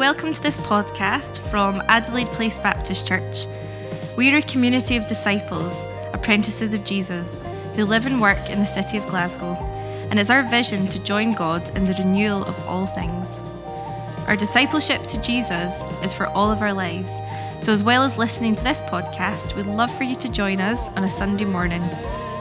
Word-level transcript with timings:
welcome 0.00 0.32
to 0.32 0.42
this 0.42 0.58
podcast 0.60 1.38
from 1.50 1.82
Adelaide 1.86 2.28
Place 2.28 2.58
Baptist 2.58 3.06
Church. 3.06 3.44
We 4.16 4.32
are 4.32 4.38
a 4.38 4.42
community 4.42 4.96
of 4.96 5.06
disciples, 5.06 5.74
apprentices 6.14 6.72
of 6.72 6.84
Jesus, 6.84 7.38
who 7.76 7.84
live 7.84 8.06
and 8.06 8.18
work 8.18 8.48
in 8.48 8.60
the 8.60 8.64
city 8.64 8.96
of 8.96 9.06
Glasgow, 9.08 9.56
and 10.08 10.18
it's 10.18 10.30
our 10.30 10.42
vision 10.42 10.88
to 10.88 11.02
join 11.02 11.32
God 11.32 11.76
in 11.76 11.84
the 11.84 11.92
renewal 11.92 12.46
of 12.46 12.58
all 12.66 12.86
things. 12.86 13.36
Our 14.26 14.36
discipleship 14.36 15.02
to 15.02 15.20
Jesus 15.20 15.82
is 16.02 16.14
for 16.14 16.28
all 16.28 16.50
of 16.50 16.62
our 16.62 16.72
lives, 16.72 17.12
so 17.58 17.70
as 17.70 17.82
well 17.82 18.02
as 18.02 18.16
listening 18.16 18.54
to 18.54 18.64
this 18.64 18.80
podcast, 18.80 19.54
we'd 19.54 19.66
love 19.66 19.94
for 19.94 20.04
you 20.04 20.16
to 20.16 20.32
join 20.32 20.62
us 20.62 20.88
on 20.96 21.04
a 21.04 21.10
Sunday 21.10 21.44
morning 21.44 21.84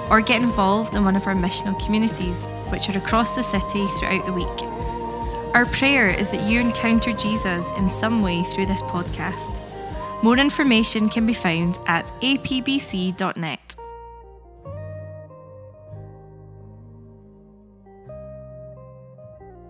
or 0.10 0.22
get 0.22 0.42
involved 0.42 0.96
in 0.96 1.04
one 1.04 1.18
of 1.18 1.28
our 1.28 1.36
missional 1.36 1.78
communities, 1.84 2.46
which 2.70 2.90
are 2.90 2.98
across 2.98 3.32
the 3.32 3.44
city 3.44 3.86
throughout 3.98 4.26
the 4.26 4.32
week. 4.32 4.79
Our 5.56 5.66
prayer 5.66 6.12
is 6.12 6.30
that 6.30 6.42
you 6.42 6.60
encounter 6.60 7.12
Jesus 7.12 7.72
in 7.72 7.90
some 7.90 8.22
way 8.22 8.44
through 8.44 8.68
this 8.68 8.84
podcast. 8.84 9.60
More 10.22 10.38
information 10.38 11.10
can 11.10 11.26
be 11.26 11.34
found 11.34 11.80
at 11.88 12.06
apbc.net. 12.22 13.76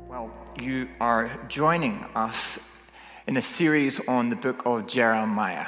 Well, 0.10 0.34
you 0.62 0.90
are 1.00 1.32
joining 1.48 2.04
us 2.14 2.92
in 3.26 3.38
a 3.38 3.42
series 3.42 4.06
on 4.06 4.30
the 4.30 4.36
book 4.36 4.66
of 4.66 4.86
Jeremiah. 4.86 5.68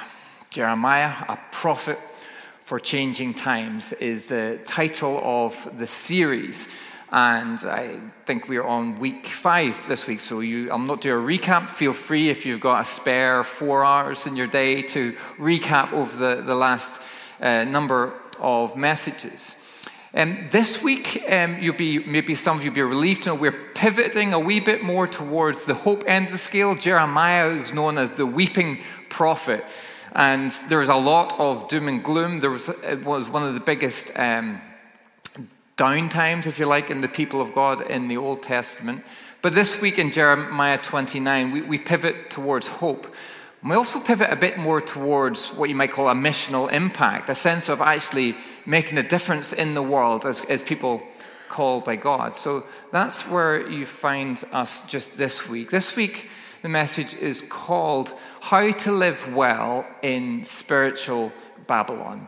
Jeremiah, 0.50 1.14
a 1.30 1.40
prophet 1.52 1.98
for 2.60 2.82
changing 2.82 3.36
times, 3.36 3.94
is 3.94 4.28
the 4.28 4.60
title 4.66 5.22
of 5.24 5.80
the 5.80 5.88
series 5.88 6.68
and 7.12 7.60
I 7.66 8.00
think 8.26 8.48
we're 8.48 8.64
on 8.64 8.98
week 8.98 9.28
five 9.28 9.86
this 9.88 10.08
week. 10.08 10.22
So 10.22 10.40
you, 10.40 10.72
I'll 10.72 10.80
not 10.80 11.02
do 11.02 11.14
a 11.14 11.22
recap. 11.22 11.68
Feel 11.68 11.92
free 11.92 12.30
if 12.30 12.46
you've 12.46 12.62
got 12.62 12.82
a 12.82 12.86
spare 12.86 13.44
four 13.44 13.84
hours 13.84 14.28
in 14.28 14.38
your 14.38 14.48
day 14.48 14.82
to 14.84 15.12
recap 15.38 15.92
over 15.92 16.16
the, 16.16 16.42
the 16.42 16.56
last 16.56 17.02
uh, 17.42 17.66
number 17.66 18.14
of 18.40 18.78
messages. 18.78 19.56
Um, 20.14 20.48
this 20.52 20.82
week, 20.82 21.24
um, 21.30 21.58
you'll 21.60 21.76
be 21.76 22.00
maybe 22.00 22.36
some 22.36 22.58
of 22.58 22.64
you 22.64 22.72
will 22.72 22.76
be 22.76 22.82
relieved 22.82 23.24
to 23.24 23.30
know 23.30 23.36
we're 23.36 23.52
pivoting 23.52 24.34
a 24.34 24.40
wee 24.40 24.60
bit 24.62 24.84
more 24.84 25.08
towards 25.08 25.66
the 25.66 25.74
hope 25.74 26.04
end 26.08 26.28
of 26.28 26.32
the 26.34 26.38
scale. 26.38 26.76
Jeremiah 26.76 27.50
is 27.50 27.74
known 27.74 27.98
as 27.98 28.12
the 28.12 28.26
weeping 28.26 28.80
prophet, 29.10 29.64
and 30.14 30.52
there 30.70 30.82
is 30.82 30.90
a 30.90 30.96
lot 30.96 31.38
of 31.40 31.68
doom 31.70 31.88
and 31.88 32.04
gloom. 32.04 32.42
There 32.42 32.52
was 32.52 32.68
it 32.70 33.04
was 33.04 33.30
one 33.30 33.44
of 33.44 33.54
the 33.54 33.62
biggest. 33.62 34.18
Um, 34.18 34.62
down 35.82 36.10
times, 36.10 36.46
if 36.46 36.60
you 36.60 36.68
like, 36.68 36.92
in 36.92 37.02
the 37.02 37.08
people 37.08 37.42
of 37.42 37.56
God 37.56 37.82
in 37.90 38.08
the 38.08 38.16
Old 38.16 38.44
Testament. 38.44 39.04
But 39.42 39.56
this 39.56 39.82
week 39.82 39.98
in 39.98 40.12
Jeremiah 40.12 40.78
29, 40.78 41.52
we, 41.52 41.62
we 41.64 41.80
pivot 41.80 42.30
towards 42.30 42.68
hope. 42.68 43.08
And 43.62 43.72
we 43.72 43.76
also 43.76 44.00
pivot 44.00 44.30
a 44.30 44.36
bit 44.36 44.60
more 44.60 44.80
towards 44.80 45.48
what 45.56 45.70
you 45.70 45.76
might 45.76 45.92
call 45.92 46.08
a 46.08 46.14
missional 46.14 46.72
impact, 46.72 47.30
a 47.30 47.34
sense 47.34 47.68
of 47.68 47.82
actually 47.82 48.36
making 48.64 49.00
a 49.00 49.02
difference 49.02 49.54
in 49.54 49.74
the 49.74 49.82
world 49.82 50.24
as, 50.24 50.42
as 50.46 50.62
people 50.62 51.02
called 51.50 51.84
by 51.84 51.96
God. 51.96 52.38
So 52.38 52.64
that's 52.92 53.28
where 53.28 53.68
you 53.68 53.88
find 53.88 54.38
us 54.52 54.88
just 54.88 55.18
this 55.18 55.50
week. 55.50 55.72
This 55.72 55.96
week, 55.96 56.30
the 56.62 56.70
message 56.70 57.16
is 57.16 57.42
called 57.42 58.14
How 58.42 58.70
to 58.70 58.92
Live 58.92 59.34
Well 59.34 59.88
in 60.04 60.46
Spiritual 60.46 61.32
Babylon. 61.66 62.28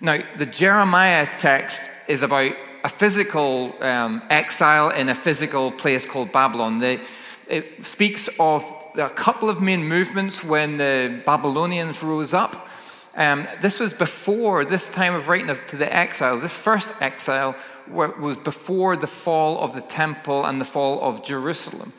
Now, 0.00 0.22
the 0.36 0.46
Jeremiah 0.46 1.28
text 1.38 1.82
is 2.06 2.22
about 2.22 2.52
a 2.84 2.88
physical 2.88 3.74
um, 3.82 4.22
exile 4.30 4.90
in 4.90 5.08
a 5.08 5.14
physical 5.14 5.72
place 5.72 6.04
called 6.04 6.30
Babylon. 6.30 6.80
It 6.82 7.84
speaks 7.84 8.28
of 8.38 8.64
a 8.96 9.10
couple 9.10 9.50
of 9.50 9.60
main 9.60 9.82
movements 9.82 10.44
when 10.44 10.76
the 10.76 11.20
Babylonians 11.26 12.00
rose 12.02 12.32
up. 12.32 12.68
Um, 13.16 13.48
this 13.60 13.80
was 13.80 13.92
before 13.92 14.64
this 14.64 14.88
time 14.88 15.14
of 15.14 15.26
writing 15.26 15.52
to 15.68 15.76
the 15.76 15.92
exile. 15.92 16.38
This 16.38 16.56
first 16.56 17.02
exile 17.02 17.56
was 17.88 18.36
before 18.36 18.96
the 18.96 19.08
fall 19.08 19.58
of 19.58 19.74
the 19.74 19.80
temple 19.80 20.44
and 20.44 20.60
the 20.60 20.64
fall 20.64 21.00
of 21.00 21.24
Jerusalem. 21.24 21.92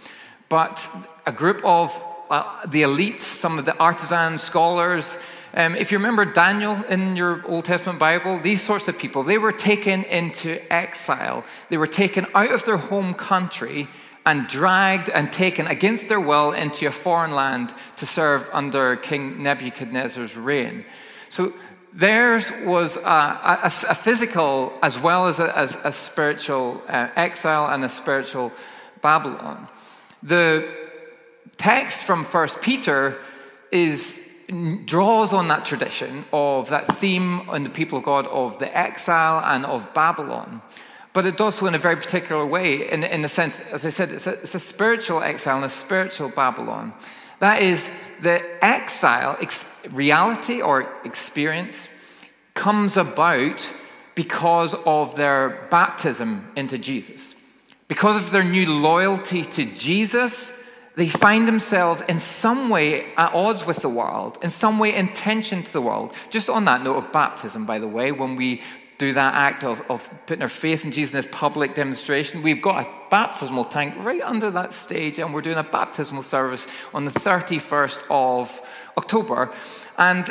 But 0.47 0.87
a 1.25 1.33
group 1.33 1.61
of 1.65 2.01
uh, 2.29 2.65
the 2.65 2.83
elites, 2.83 3.21
some 3.21 3.59
of 3.59 3.65
the 3.65 3.77
artisans, 3.77 4.41
scholars, 4.41 5.17
um, 5.53 5.75
if 5.75 5.91
you 5.91 5.97
remember 5.97 6.25
Daniel 6.25 6.83
in 6.89 7.15
your 7.15 7.45
Old 7.47 7.65
Testament 7.65 7.99
Bible, 7.99 8.39
these 8.39 8.61
sorts 8.61 8.87
of 8.87 8.97
people, 8.97 9.23
they 9.23 9.37
were 9.37 9.51
taken 9.51 10.03
into 10.03 10.61
exile. 10.71 11.43
They 11.69 11.77
were 11.77 11.87
taken 11.87 12.25
out 12.35 12.51
of 12.51 12.65
their 12.65 12.77
home 12.77 13.13
country 13.13 13.87
and 14.25 14.47
dragged 14.47 15.09
and 15.09 15.31
taken 15.31 15.65
against 15.65 16.07
their 16.07 16.19
will 16.19 16.51
into 16.51 16.85
a 16.87 16.91
foreign 16.91 17.31
land 17.31 17.73
to 17.95 18.05
serve 18.05 18.47
under 18.53 18.95
King 18.95 19.41
Nebuchadnezzar's 19.41 20.37
reign. 20.37 20.85
So 21.29 21.51
theirs 21.93 22.51
was 22.63 22.97
a, 22.97 22.99
a, 22.99 23.59
a 23.65 23.95
physical 23.95 24.77
as 24.83 24.99
well 24.99 25.27
as 25.27 25.39
a, 25.39 25.57
as 25.57 25.83
a 25.83 25.91
spiritual 25.91 26.81
uh, 26.87 27.09
exile 27.15 27.67
and 27.73 27.83
a 27.83 27.89
spiritual 27.89 28.51
Babylon. 29.01 29.67
The 30.21 30.69
text 31.57 32.03
from 32.03 32.23
First 32.23 32.61
Peter 32.61 33.17
is 33.71 34.28
draws 34.85 35.31
on 35.33 35.47
that 35.49 35.65
tradition 35.65 36.25
of 36.33 36.69
that 36.69 36.95
theme 36.97 37.47
and 37.49 37.65
the 37.65 37.69
people 37.69 37.99
of 37.99 38.03
God 38.03 38.25
of 38.27 38.57
the 38.59 38.75
exile 38.75 39.41
and 39.43 39.65
of 39.65 39.93
Babylon. 39.93 40.61
But 41.13 41.25
it 41.25 41.37
does 41.37 41.55
so 41.55 41.65
in 41.65 41.75
a 41.75 41.79
very 41.79 41.95
particular 41.95 42.45
way, 42.45 42.89
in, 42.89 43.03
in 43.03 43.21
the 43.21 43.27
sense, 43.27 43.59
as 43.71 43.85
I 43.85 43.89
said, 43.89 44.11
it's 44.11 44.27
a, 44.27 44.33
it's 44.33 44.55
a 44.55 44.59
spiritual 44.59 45.21
exile 45.21 45.57
and 45.57 45.65
a 45.65 45.69
spiritual 45.69 46.29
Babylon. 46.29 46.93
That 47.39 47.61
is, 47.61 47.91
the 48.21 48.43
exile, 48.63 49.37
ex- 49.41 49.85
reality 49.91 50.61
or 50.61 50.91
experience, 51.03 51.87
comes 52.53 52.97
about 52.97 53.71
because 54.15 54.75
of 54.85 55.15
their 55.15 55.67
baptism 55.71 56.51
into 56.55 56.77
Jesus. 56.77 57.35
Because 57.87 58.17
of 58.17 58.31
their 58.31 58.43
new 58.43 58.71
loyalty 58.81 59.43
to 59.43 59.65
Jesus, 59.65 60.51
they 60.99 61.07
find 61.07 61.47
themselves 61.47 62.01
in 62.09 62.19
some 62.19 62.69
way 62.69 63.13
at 63.15 63.33
odds 63.33 63.65
with 63.65 63.77
the 63.77 63.89
world, 63.89 64.37
in 64.43 64.49
some 64.49 64.77
way 64.77 64.93
in 64.93 65.07
tension 65.13 65.63
to 65.63 65.71
the 65.71 65.81
world. 65.81 66.13
Just 66.29 66.49
on 66.49 66.65
that 66.65 66.83
note 66.83 66.97
of 66.97 67.11
baptism, 67.13 67.65
by 67.65 67.79
the 67.79 67.87
way, 67.87 68.11
when 68.11 68.35
we 68.35 68.61
do 68.97 69.13
that 69.13 69.33
act 69.33 69.63
of, 69.63 69.81
of 69.89 70.09
putting 70.25 70.41
our 70.41 70.49
faith 70.49 70.83
in 70.83 70.91
Jesus 70.91 71.13
in 71.13 71.21
this 71.21 71.31
public 71.31 71.73
demonstration, 71.73 72.43
we've 72.43 72.61
got 72.61 72.85
a 72.85 72.89
baptismal 73.09 73.63
tank 73.63 73.93
right 73.99 74.21
under 74.21 74.51
that 74.51 74.73
stage, 74.73 75.19
and 75.19 75.33
we're 75.33 75.41
doing 75.41 75.57
a 75.57 75.63
baptismal 75.63 76.21
service 76.21 76.67
on 76.93 77.05
the 77.05 77.11
31st 77.11 78.03
of 78.09 78.61
October. 78.97 79.53
And 79.97 80.29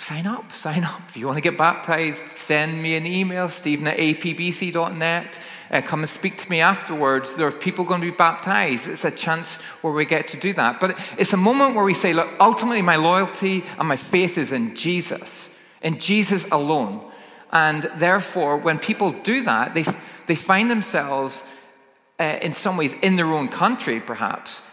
sign 0.00 0.26
up, 0.26 0.50
sign 0.52 0.84
up. 0.84 1.00
If 1.08 1.16
you 1.16 1.26
want 1.26 1.36
to 1.36 1.42
get 1.42 1.58
baptized, 1.58 2.24
send 2.36 2.82
me 2.82 2.96
an 2.96 3.06
email, 3.06 3.48
stephen 3.48 3.86
at 3.86 3.98
apbc.net 3.98 5.40
uh, 5.70 5.80
come 5.80 6.00
and 6.00 6.08
speak 6.08 6.36
to 6.38 6.50
me 6.50 6.60
afterwards. 6.60 7.36
There 7.36 7.46
are 7.46 7.52
people 7.52 7.84
going 7.84 8.00
to 8.00 8.10
be 8.10 8.16
baptized. 8.16 8.88
It's 8.88 9.04
a 9.04 9.10
chance 9.10 9.56
where 9.82 9.92
we 9.92 10.04
get 10.04 10.28
to 10.28 10.36
do 10.36 10.52
that. 10.54 10.80
But 10.80 10.98
it's 11.16 11.32
a 11.32 11.36
moment 11.36 11.74
where 11.74 11.84
we 11.84 11.94
say, 11.94 12.12
look, 12.12 12.28
ultimately, 12.40 12.82
my 12.82 12.96
loyalty 12.96 13.62
and 13.78 13.88
my 13.88 13.96
faith 13.96 14.36
is 14.36 14.52
in 14.52 14.74
Jesus, 14.74 15.48
in 15.82 15.98
Jesus 15.98 16.48
alone. 16.50 17.08
And 17.52 17.84
therefore, 17.96 18.56
when 18.56 18.78
people 18.78 19.12
do 19.12 19.44
that, 19.44 19.74
they, 19.74 19.84
they 20.26 20.34
find 20.34 20.70
themselves, 20.70 21.48
uh, 22.18 22.38
in 22.42 22.52
some 22.52 22.76
ways, 22.76 22.94
in 22.94 23.16
their 23.16 23.26
own 23.26 23.48
country, 23.48 24.00
perhaps, 24.00 24.66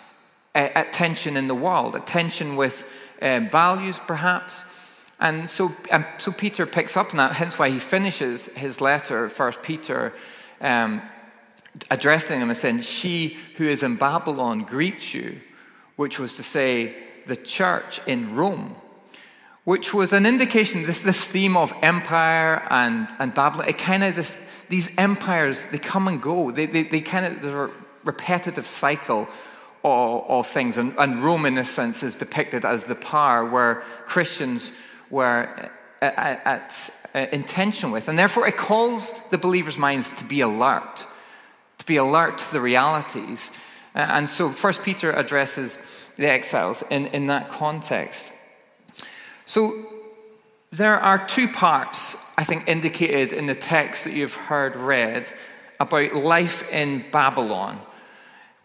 uh, 0.56 0.70
at 0.74 0.94
tension 0.94 1.38
in 1.38 1.48
the 1.48 1.56
world, 1.56 1.96
at 1.96 2.08
tension 2.08 2.56
with 2.56 2.88
um, 3.22 3.48
values, 3.48 4.00
perhaps. 4.00 4.64
And 5.20 5.50
so, 5.50 5.74
um, 5.92 6.06
so 6.18 6.32
Peter 6.32 6.66
picks 6.66 6.96
up 6.96 7.12
on 7.12 7.18
that, 7.18 7.34
hence 7.34 7.58
why 7.58 7.70
he 7.70 7.80
finishes 7.80 8.48
his 8.48 8.82
letter, 8.82 9.30
First 9.30 9.64
Peter, 9.64 10.14
um, 10.62 11.02
addressing 11.90 12.40
him 12.40 12.50
and 12.50 12.58
saying, 12.58 12.82
She 12.82 13.38
who 13.56 13.66
is 13.66 13.84
in 13.84 13.96
Babylon 13.96 14.60
greets 14.60 15.14
you, 15.14 15.38
which 15.96 16.20
was 16.20 16.36
to 16.36 16.44
say, 16.44 16.94
the 17.26 17.36
church 17.36 18.00
in 18.08 18.36
Rome, 18.36 18.76
which 19.64 19.94
was 19.94 20.14
an 20.14 20.26
indication, 20.26 20.84
this, 20.84 21.02
this 21.02 21.24
theme 21.24 21.58
of 21.58 21.74
empire 21.82 22.66
and, 22.70 23.08
and 23.20 23.34
Babylon, 23.34 23.68
it 23.68 23.78
kind 23.78 24.04
of, 24.04 24.16
these 24.70 24.90
empires, 24.98 25.64
they 25.72 25.78
come 25.78 26.08
and 26.08 26.22
go. 26.22 26.52
They, 26.52 26.66
they, 26.66 26.84
they 26.84 27.02
kind 27.02 27.26
of, 27.26 27.42
there's 27.42 27.70
a 27.70 27.74
repetitive 28.06 28.66
cycle 28.66 29.28
of, 29.84 30.24
of 30.30 30.48
things. 30.48 30.78
And, 30.78 30.96
and 30.98 31.22
Rome, 31.22 31.46
in 31.46 31.56
this 31.56 31.70
sense, 31.70 32.04
is 32.04 32.16
depicted 32.16 32.66
as 32.66 32.86
the 32.86 32.96
power 32.96 33.46
where 33.46 33.84
Christians 34.06 34.72
were 35.10 35.70
at, 36.02 36.42
at 36.46 36.90
uh, 37.16 37.26
intention 37.32 37.92
with. 37.92 38.08
And 38.08 38.18
therefore, 38.18 38.48
it 38.48 38.58
calls 38.58 39.14
the 39.30 39.38
believer's 39.38 39.78
minds 39.78 40.12
to 40.12 40.24
be 40.24 40.42
alert, 40.42 41.08
to 41.78 41.86
be 41.86 41.98
alert 41.98 42.38
to 42.40 42.52
the 42.52 42.62
realities. 42.62 43.52
Uh, 43.96 44.00
and 44.00 44.30
so, 44.30 44.50
First 44.52 44.84
Peter 44.84 45.12
addresses 45.12 45.80
the 46.18 46.30
exiles 46.32 46.84
in, 46.90 47.08
in 47.08 47.28
that 47.28 47.50
context. 47.50 48.32
So, 49.46 49.74
there 50.72 51.00
are 51.00 51.26
two 51.26 51.48
parts, 51.48 52.34
I 52.38 52.44
think, 52.44 52.68
indicated 52.68 53.32
in 53.32 53.46
the 53.46 53.56
text 53.56 54.04
that 54.04 54.14
you've 54.14 54.34
heard 54.34 54.76
read 54.76 55.28
about 55.80 56.14
life 56.14 56.70
in 56.72 57.06
Babylon. 57.12 57.80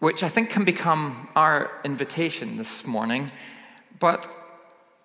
which 0.03 0.21
I 0.21 0.27
think 0.27 0.49
can 0.49 0.65
become 0.65 1.29
our 1.33 1.71
invitation 1.85 2.57
this 2.57 2.85
morning. 2.85 3.31
But 3.99 4.27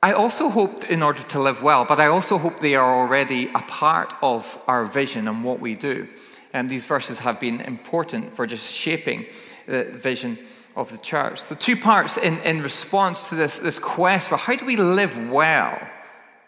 I 0.03 0.13
also 0.13 0.49
hope, 0.49 0.85
in 0.91 1.03
order 1.03 1.23
to 1.23 1.41
live 1.41 1.61
well, 1.61 1.85
but 1.85 1.99
I 1.99 2.07
also 2.07 2.39
hope 2.39 2.61
they 2.61 2.77
are 2.77 3.01
already 3.01 3.49
a 3.49 3.61
part 3.61 4.15
of 4.23 4.63
our 4.69 4.85
vision 4.85 5.27
and 5.27 5.43
what 5.43 5.59
we 5.59 5.75
do. 5.75 6.07
And 6.53 6.71
these 6.71 6.85
verses 6.85 7.19
have 7.21 7.41
been 7.41 7.61
important 7.61 8.33
for 8.35 8.47
just 8.47 8.73
shaping 8.73 9.27
the 9.67 9.85
vision 9.85 10.39
of 10.77 10.93
the 10.93 10.99
church. 10.99 11.41
So, 11.41 11.57
two 11.57 11.77
parts 11.77 12.17
in, 12.17 12.39
in 12.43 12.63
response 12.63 13.29
to 13.31 13.35
this, 13.35 13.59
this 13.59 13.81
quest 13.81 14.29
for 14.29 14.37
how 14.37 14.55
do 14.55 14.65
we 14.65 14.77
live 14.77 15.31
well 15.31 15.81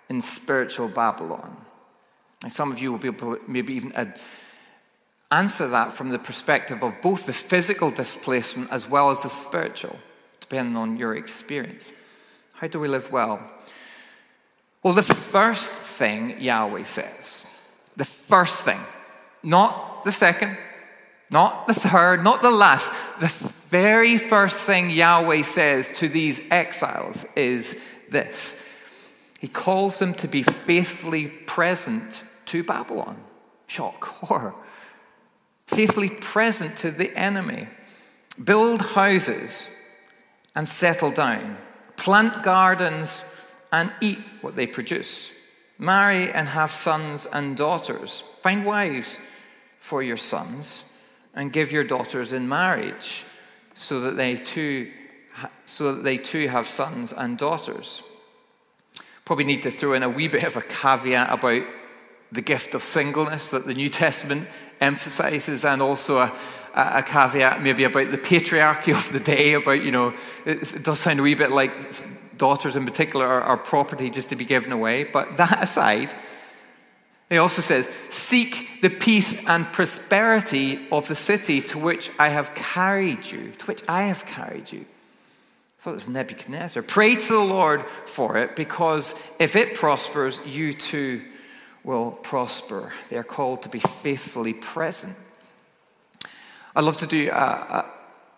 in 0.09 0.23
spiritual 0.23 0.89
Babylon? 0.89 1.57
And 2.45 2.53
some 2.53 2.71
of 2.71 2.79
you 2.79 2.93
will 2.93 2.99
be 2.99 3.09
able 3.09 3.37
to 3.37 3.43
maybe 3.49 3.75
even 3.75 3.93
answer 5.33 5.67
that 5.69 5.93
from 5.93 6.11
the 6.11 6.19
perspective 6.19 6.85
of 6.85 7.03
both 7.03 7.27
the 7.27 7.33
physical 7.33 7.91
displacement 7.91 8.71
as 8.71 8.89
well 8.89 9.11
as 9.11 9.25
the 9.25 9.29
spiritual, 9.29 9.99
depending 10.41 10.77
on 10.77 10.97
your 10.97 11.17
experience. 11.17 11.93
How 12.61 12.67
do 12.67 12.79
we 12.79 12.89
live 12.89 13.11
well? 13.11 13.41
Well, 14.83 14.93
the 14.93 15.03
first 15.03 15.73
thing 15.73 16.39
Yahweh 16.39 16.83
says, 16.83 17.47
the 17.97 18.05
first 18.05 18.55
thing, 18.55 18.81
not 19.43 20.05
the 20.05 20.13
second, 20.13 20.59
not 21.31 21.67
the 21.69 21.73
third, 21.73 22.23
not 22.23 22.43
the 22.43 22.51
last, 22.51 22.93
the 23.19 23.29
very 23.71 24.19
first 24.19 24.59
thing 24.59 24.91
Yahweh 24.91 25.41
says 25.41 25.91
to 25.97 26.09
these 26.09 26.43
exiles 26.51 27.25
is 27.35 27.81
this 28.11 28.63
He 29.41 29.49
calls 29.49 29.99
them 29.99 30.13
to 30.15 30.29
be 30.29 30.43
faithfully 30.43 31.29
present 31.29 32.23
to 32.47 32.63
Babylon. 32.63 33.17
Shock, 33.69 34.05
horror. 34.27 34.55
Faithfully 35.67 36.11
present 36.11 36.77
to 36.79 36.91
the 36.91 37.17
enemy. 37.17 37.69
Build 38.45 38.83
houses 38.83 39.67
and 40.55 40.69
settle 40.69 41.11
down. 41.11 41.57
Plant 42.01 42.43
gardens 42.43 43.23
and 43.71 43.93
eat 44.01 44.19
what 44.41 44.57
they 44.57 44.67
produce. 44.67 45.31
Marry 45.79 46.33
and 46.33 46.49
have 46.49 46.71
sons 46.71 47.27
and 47.27 47.55
daughters. 47.59 48.23
Find 48.41 48.65
wives 48.65 49.19
for 49.81 50.03
your 50.03 50.17
sons 50.17 50.91
and 51.35 51.53
give 51.53 51.71
your 51.71 51.85
daughters 51.85 52.33
in 52.33 52.49
marriage 52.49 53.25
so 53.75 54.01
that 54.01 54.17
they 54.17 54.37
too, 54.37 54.91
so 55.67 55.95
that 55.95 56.03
they 56.03 56.17
too 56.17 56.49
have 56.49 56.67
sons 56.67 57.13
and 57.13 57.37
daughters. 57.37 58.03
Probably 59.27 59.45
need 59.45 59.63
to 59.65 59.71
throw 59.71 59.93
in 59.93 60.03
a 60.03 60.09
wee 60.09 60.29
bit 60.29 60.45
of 60.45 60.57
a 60.57 60.63
caveat 60.63 61.31
about 61.31 61.65
the 62.33 62.41
gift 62.41 62.75
of 62.75 62.83
singleness 62.83 63.51
that 63.51 63.67
the 63.67 63.75
New 63.75 63.91
Testament 63.91 64.49
emphasizes, 64.81 65.67
and 65.67 65.83
also 65.83 66.21
a, 66.21 66.33
a 66.75 67.03
caveat 67.03 67.63
maybe 67.63 67.85
about 67.85 68.11
the 68.11 68.19
patriarchy 68.19 68.95
of 68.95 69.13
the 69.13 69.21
day, 69.21 69.55
about, 69.55 69.83
you 69.83 69.91
know, 69.91 70.15
it, 70.45 70.75
it 70.75 70.83
does 70.83 71.01
sound 71.01 71.21
a 71.21 71.23
wee 71.23 71.35
bit 71.35 71.51
like 71.51 71.73
daughters 72.37 72.75
in 72.75 72.85
particular 72.85 73.27
are, 73.27 73.43
are 73.43 73.57
property 73.57 74.11
just 74.11 74.31
to 74.31 74.37
be 74.37 74.45
given 74.45 74.73
away. 74.73 75.05
But 75.05 75.37
that 75.37 75.63
aside, 75.63 76.11
he 77.29 77.39
also 77.39 77.63
says, 77.63 77.89
Seek 78.09 78.81
the 78.83 78.91
peace 78.91 79.47
and 79.47 79.67
prosperity 79.67 80.89
of 80.91 81.07
the 81.07 81.15
city 81.15 81.61
to 81.63 81.79
which 81.79 82.11
I 82.19 82.29
have 82.29 82.55
carried 82.55 83.27
you, 83.27 83.53
to 83.59 83.67
which 83.67 83.83
I 83.89 84.03
have 84.03 84.27
carried 84.27 84.73
you. 84.73 84.81
I 84.81 85.83
thought 85.83 85.91
it 85.91 85.95
was 85.95 86.09
Nebuchadnezzar. 86.09 86.83
Pray 86.83 87.15
to 87.15 87.33
the 87.33 87.39
Lord 87.39 87.85
for 88.05 88.37
it, 88.37 88.57
because 88.57 89.15
if 89.39 89.57
it 89.57 89.75
prospers, 89.75 90.45
you 90.45 90.73
too 90.73 91.23
will 91.85 92.11
prosper. 92.11 92.93
They 93.09 93.17
are 93.17 93.25
called 93.25 93.63
to 93.63 93.69
be 93.69 93.81
faithfully 93.81 94.53
present. 94.53 95.17
I'd 96.75 96.85
love 96.85 96.99
to 96.99 97.07
do 97.07 97.31
a, 97.31 97.85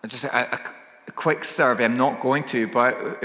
a, 0.03 0.07
just 0.07 0.23
a, 0.23 0.59
a 1.07 1.11
quick 1.11 1.43
survey. 1.43 1.85
I'm 1.85 1.95
not 1.95 2.19
going 2.19 2.43
to, 2.45 2.67
but 2.67 3.23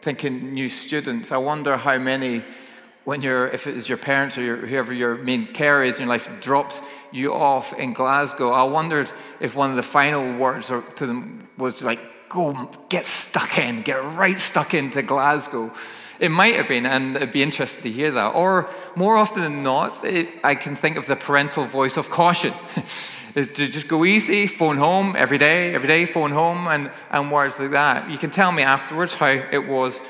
thinking 0.00 0.52
new 0.52 0.68
students, 0.68 1.32
I 1.32 1.38
wonder 1.38 1.76
how 1.76 1.98
many 1.98 2.42
when 3.04 3.20
you're, 3.20 3.48
if 3.48 3.66
it 3.66 3.76
is 3.76 3.88
your 3.88 3.98
parents 3.98 4.38
or 4.38 4.42
your, 4.42 4.56
whoever 4.56 4.92
your 4.92 5.16
main 5.16 5.44
care 5.44 5.84
is 5.84 5.96
in 5.96 6.02
your 6.02 6.08
life, 6.08 6.28
drops 6.40 6.80
you 7.12 7.34
off 7.34 7.78
in 7.78 7.92
Glasgow, 7.92 8.50
I 8.50 8.62
wondered 8.64 9.12
if 9.40 9.54
one 9.54 9.70
of 9.70 9.76
the 9.76 9.82
final 9.82 10.38
words 10.38 10.68
to 10.68 11.06
them 11.06 11.48
was 11.58 11.82
like, 11.84 12.00
go 12.28 12.70
get 12.88 13.04
stuck 13.04 13.58
in, 13.58 13.82
get 13.82 14.02
right 14.16 14.38
stuck 14.38 14.72
into 14.72 15.02
Glasgow. 15.02 15.70
It 16.18 16.30
might 16.30 16.54
have 16.54 16.68
been, 16.68 16.86
and 16.86 17.16
it'd 17.16 17.32
be 17.32 17.42
interesting 17.42 17.82
to 17.82 17.90
hear 17.90 18.10
that. 18.12 18.34
Or 18.34 18.70
more 18.96 19.16
often 19.16 19.42
than 19.42 19.62
not, 19.62 20.02
it, 20.04 20.28
I 20.42 20.54
can 20.54 20.74
think 20.74 20.96
of 20.96 21.06
the 21.06 21.16
parental 21.16 21.64
voice 21.64 21.96
of 21.96 22.08
caution. 22.08 22.54
is 23.34 23.48
to 23.48 23.68
just 23.68 23.88
go 23.88 24.04
easy, 24.04 24.46
phone 24.46 24.76
home 24.76 25.14
every 25.16 25.38
day, 25.38 25.74
every 25.74 25.88
day, 25.88 26.06
phone 26.06 26.30
home, 26.30 26.68
and, 26.68 26.90
and 27.10 27.32
words 27.32 27.58
like 27.58 27.72
that. 27.72 28.10
You 28.10 28.18
can 28.18 28.30
tell 28.30 28.52
me 28.52 28.62
afterwards 28.62 29.14
how 29.14 29.26
it 29.26 29.66
was 29.66 30.00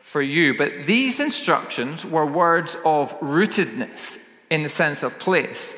for 0.00 0.20
you. 0.20 0.56
But 0.56 0.84
these 0.84 1.18
instructions 1.18 2.04
were 2.04 2.26
words 2.26 2.76
of 2.84 3.18
rootedness 3.20 4.22
in 4.50 4.62
the 4.62 4.68
sense 4.68 5.02
of 5.02 5.18
place. 5.18 5.74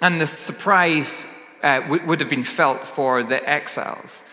And 0.00 0.20
the 0.20 0.26
surprise 0.26 1.24
uh, 1.62 1.80
w- 1.80 2.04
would 2.06 2.20
have 2.20 2.30
been 2.30 2.44
felt 2.44 2.86
for 2.86 3.22
the 3.22 3.46
exiles. 3.48 4.24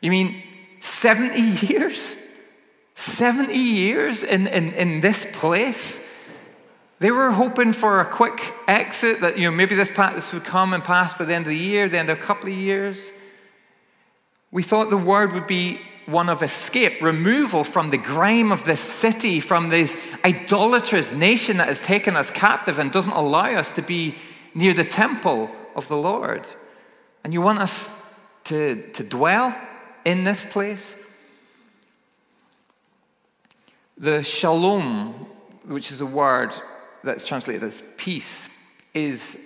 You 0.00 0.10
mean 0.10 0.42
70 0.80 1.40
years? 1.66 2.14
70 2.94 3.54
years 3.54 4.22
in, 4.22 4.46
in, 4.46 4.72
in 4.72 5.00
this 5.00 5.26
place? 5.36 6.05
They 6.98 7.10
were 7.10 7.30
hoping 7.30 7.72
for 7.72 8.00
a 8.00 8.06
quick 8.06 8.54
exit 8.66 9.20
that, 9.20 9.36
you 9.36 9.50
know, 9.50 9.56
maybe 9.56 9.74
this, 9.74 9.88
this 9.88 10.32
would 10.32 10.44
come 10.44 10.72
and 10.72 10.82
pass 10.82 11.12
by 11.12 11.26
the 11.26 11.34
end 11.34 11.44
of 11.44 11.50
the 11.50 11.58
year, 11.58 11.88
the 11.88 11.98
end 11.98 12.08
of 12.08 12.18
a 12.18 12.22
couple 12.22 12.48
of 12.48 12.56
years. 12.56 13.12
We 14.50 14.62
thought 14.62 14.88
the 14.88 14.96
word 14.96 15.34
would 15.34 15.46
be 15.46 15.80
one 16.06 16.28
of 16.28 16.42
escape, 16.42 17.02
removal 17.02 17.64
from 17.64 17.90
the 17.90 17.98
grime 17.98 18.50
of 18.50 18.64
this 18.64 18.80
city, 18.80 19.40
from 19.40 19.68
this 19.68 20.00
idolatrous 20.24 21.12
nation 21.12 21.58
that 21.58 21.68
has 21.68 21.80
taken 21.80 22.16
us 22.16 22.30
captive 22.30 22.78
and 22.78 22.90
doesn't 22.90 23.12
allow 23.12 23.52
us 23.52 23.72
to 23.72 23.82
be 23.82 24.14
near 24.54 24.72
the 24.72 24.84
temple 24.84 25.50
of 25.74 25.88
the 25.88 25.96
Lord. 25.96 26.46
And 27.24 27.34
you 27.34 27.42
want 27.42 27.58
us 27.58 27.92
to, 28.44 28.90
to 28.92 29.02
dwell 29.02 29.54
in 30.04 30.24
this 30.24 30.44
place? 30.44 30.96
The 33.98 34.22
shalom, 34.22 35.26
which 35.66 35.90
is 35.90 36.00
a 36.00 36.06
word 36.06 36.54
that's 37.04 37.26
translated 37.26 37.62
as 37.62 37.82
peace, 37.96 38.48
is, 38.94 39.38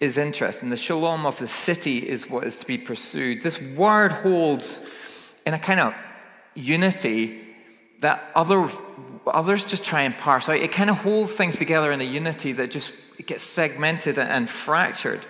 is 0.00 0.18
interesting. 0.18 0.70
The 0.70 0.76
shalom 0.76 1.26
of 1.26 1.38
the 1.38 1.48
city 1.48 1.98
is 1.98 2.28
what 2.28 2.44
is 2.44 2.56
to 2.58 2.66
be 2.66 2.78
pursued. 2.78 3.42
This 3.42 3.60
word 3.60 4.12
holds 4.12 4.92
in 5.46 5.54
a 5.54 5.58
kind 5.58 5.80
of 5.80 5.94
unity 6.54 7.40
that 8.00 8.22
other, 8.34 8.70
others 9.26 9.64
just 9.64 9.84
try 9.84 10.02
and 10.02 10.16
parse 10.16 10.48
out. 10.48 10.56
It 10.56 10.72
kind 10.72 10.90
of 10.90 10.98
holds 10.98 11.32
things 11.32 11.58
together 11.58 11.92
in 11.92 12.00
a 12.00 12.04
unity 12.04 12.52
that 12.52 12.70
just 12.70 12.94
gets 13.26 13.42
segmented 13.42 14.18
and 14.18 14.48
fractured. 14.48 15.20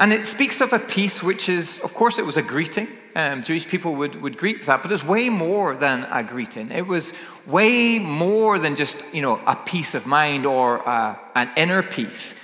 And 0.00 0.12
it 0.12 0.26
speaks 0.26 0.60
of 0.60 0.72
a 0.72 0.78
peace 0.78 1.22
which 1.22 1.48
is, 1.48 1.80
of 1.80 1.92
course, 1.94 2.18
it 2.18 2.26
was 2.26 2.36
a 2.36 2.42
greeting. 2.42 2.88
Um, 3.18 3.42
Jewish 3.42 3.66
people 3.66 3.96
would, 3.96 4.22
would 4.22 4.38
greet 4.38 4.64
that, 4.66 4.80
but 4.80 4.92
it's 4.92 5.02
way 5.02 5.28
more 5.28 5.74
than 5.74 6.06
a 6.08 6.22
greeting. 6.22 6.70
It 6.70 6.86
was 6.86 7.12
way 7.46 7.98
more 7.98 8.60
than 8.60 8.76
just, 8.76 9.02
you 9.12 9.22
know, 9.22 9.40
a 9.44 9.56
peace 9.56 9.96
of 9.96 10.06
mind 10.06 10.46
or 10.46 10.88
uh, 10.88 11.16
an 11.34 11.50
inner 11.56 11.82
peace. 11.82 12.40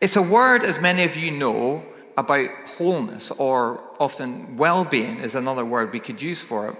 It's 0.00 0.16
a 0.16 0.22
word, 0.22 0.64
as 0.64 0.80
many 0.80 1.04
of 1.04 1.18
you 1.18 1.30
know, 1.30 1.84
about 2.16 2.48
wholeness, 2.78 3.30
or 3.32 3.82
often 4.00 4.56
well 4.56 4.86
being 4.86 5.18
is 5.18 5.34
another 5.34 5.66
word 5.66 5.92
we 5.92 6.00
could 6.00 6.22
use 6.22 6.40
for 6.40 6.70
it. 6.70 6.76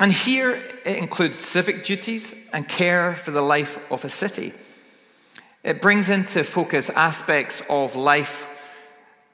And 0.00 0.10
here 0.10 0.58
it 0.86 0.96
includes 0.96 1.38
civic 1.38 1.84
duties 1.84 2.34
and 2.54 2.66
care 2.66 3.16
for 3.16 3.32
the 3.32 3.42
life 3.42 3.78
of 3.92 4.02
a 4.02 4.08
city. 4.08 4.54
It 5.62 5.82
brings 5.82 6.08
into 6.08 6.42
focus 6.42 6.88
aspects 6.88 7.62
of 7.68 7.96
life 7.96 8.48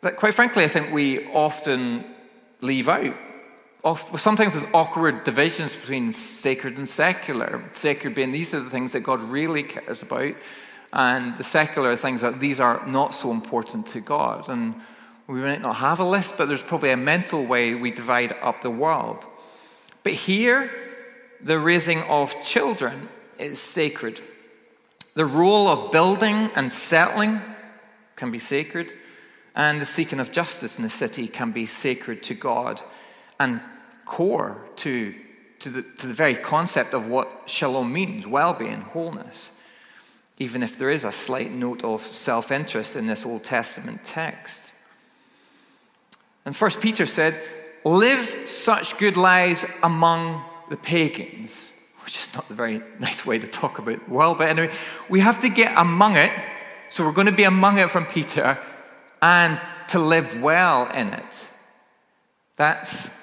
that, 0.00 0.16
quite 0.16 0.34
frankly, 0.34 0.64
I 0.64 0.68
think 0.68 0.92
we 0.92 1.28
often 1.28 2.04
leave 2.60 2.88
out. 2.88 3.14
Sometimes 4.16 4.54
with 4.54 4.66
awkward 4.74 5.24
divisions 5.24 5.74
between 5.74 6.12
sacred 6.12 6.76
and 6.76 6.88
secular. 6.88 7.64
Sacred 7.72 8.14
being 8.14 8.30
these 8.30 8.52
are 8.52 8.60
the 8.60 8.68
things 8.68 8.92
that 8.92 9.00
God 9.00 9.22
really 9.22 9.62
cares 9.62 10.02
about, 10.02 10.34
and 10.92 11.36
the 11.36 11.44
secular 11.44 11.96
things 11.96 12.20
that 12.20 12.40
these 12.40 12.60
are 12.60 12.84
not 12.86 13.14
so 13.14 13.30
important 13.30 13.86
to 13.88 14.00
God. 14.00 14.48
And 14.48 14.74
we 15.26 15.40
might 15.40 15.62
not 15.62 15.76
have 15.76 16.00
a 16.00 16.04
list, 16.04 16.36
but 16.36 16.46
there's 16.46 16.62
probably 16.62 16.90
a 16.90 16.96
mental 16.96 17.46
way 17.46 17.74
we 17.74 17.90
divide 17.90 18.36
up 18.42 18.60
the 18.60 18.70
world. 18.70 19.24
But 20.02 20.12
here, 20.12 20.70
the 21.40 21.58
raising 21.58 22.02
of 22.02 22.34
children 22.42 23.08
is 23.38 23.58
sacred. 23.58 24.20
The 25.14 25.24
role 25.24 25.68
of 25.68 25.90
building 25.90 26.50
and 26.54 26.70
settling 26.70 27.40
can 28.16 28.30
be 28.30 28.38
sacred, 28.38 28.92
and 29.54 29.80
the 29.80 29.86
seeking 29.86 30.20
of 30.20 30.32
justice 30.32 30.76
in 30.76 30.82
the 30.82 30.90
city 30.90 31.26
can 31.26 31.50
be 31.50 31.66
sacred 31.66 32.22
to 32.24 32.34
God 32.34 32.82
and 33.38 33.60
core 34.04 34.58
to, 34.76 35.14
to, 35.60 35.68
the, 35.68 35.82
to 35.82 36.06
the 36.06 36.14
very 36.14 36.34
concept 36.34 36.94
of 36.94 37.06
what 37.06 37.28
shalom 37.46 37.92
means 37.92 38.26
well 38.26 38.54
being, 38.54 38.80
wholeness, 38.80 39.50
even 40.38 40.62
if 40.62 40.78
there 40.78 40.90
is 40.90 41.04
a 41.04 41.12
slight 41.12 41.50
note 41.50 41.84
of 41.84 42.02
self 42.02 42.50
interest 42.50 42.96
in 42.96 43.06
this 43.06 43.26
Old 43.26 43.44
Testament 43.44 44.04
text. 44.04 44.72
And 46.44 46.56
First 46.56 46.80
Peter 46.80 47.06
said, 47.06 47.38
live 47.84 48.24
such 48.46 48.98
good 48.98 49.16
lives 49.16 49.64
among 49.82 50.42
the 50.70 50.76
pagans, 50.76 51.70
which 52.04 52.16
is 52.16 52.34
not 52.34 52.48
a 52.50 52.54
very 52.54 52.82
nice 52.98 53.26
way 53.26 53.38
to 53.38 53.46
talk 53.46 53.78
about 53.78 54.04
the 54.04 54.10
world, 54.10 54.38
but 54.38 54.48
anyway, 54.48 54.72
we 55.08 55.20
have 55.20 55.40
to 55.40 55.48
get 55.48 55.76
among 55.76 56.16
it. 56.16 56.32
So 56.88 57.04
we're 57.04 57.12
going 57.12 57.26
to 57.26 57.32
be 57.32 57.44
among 57.44 57.78
it 57.78 57.90
from 57.90 58.06
Peter 58.06 58.58
and 59.22 59.60
to 59.88 59.98
live 59.98 60.40
well 60.40 60.86
in 60.90 61.08
it. 61.08 61.50
That's 62.56 63.16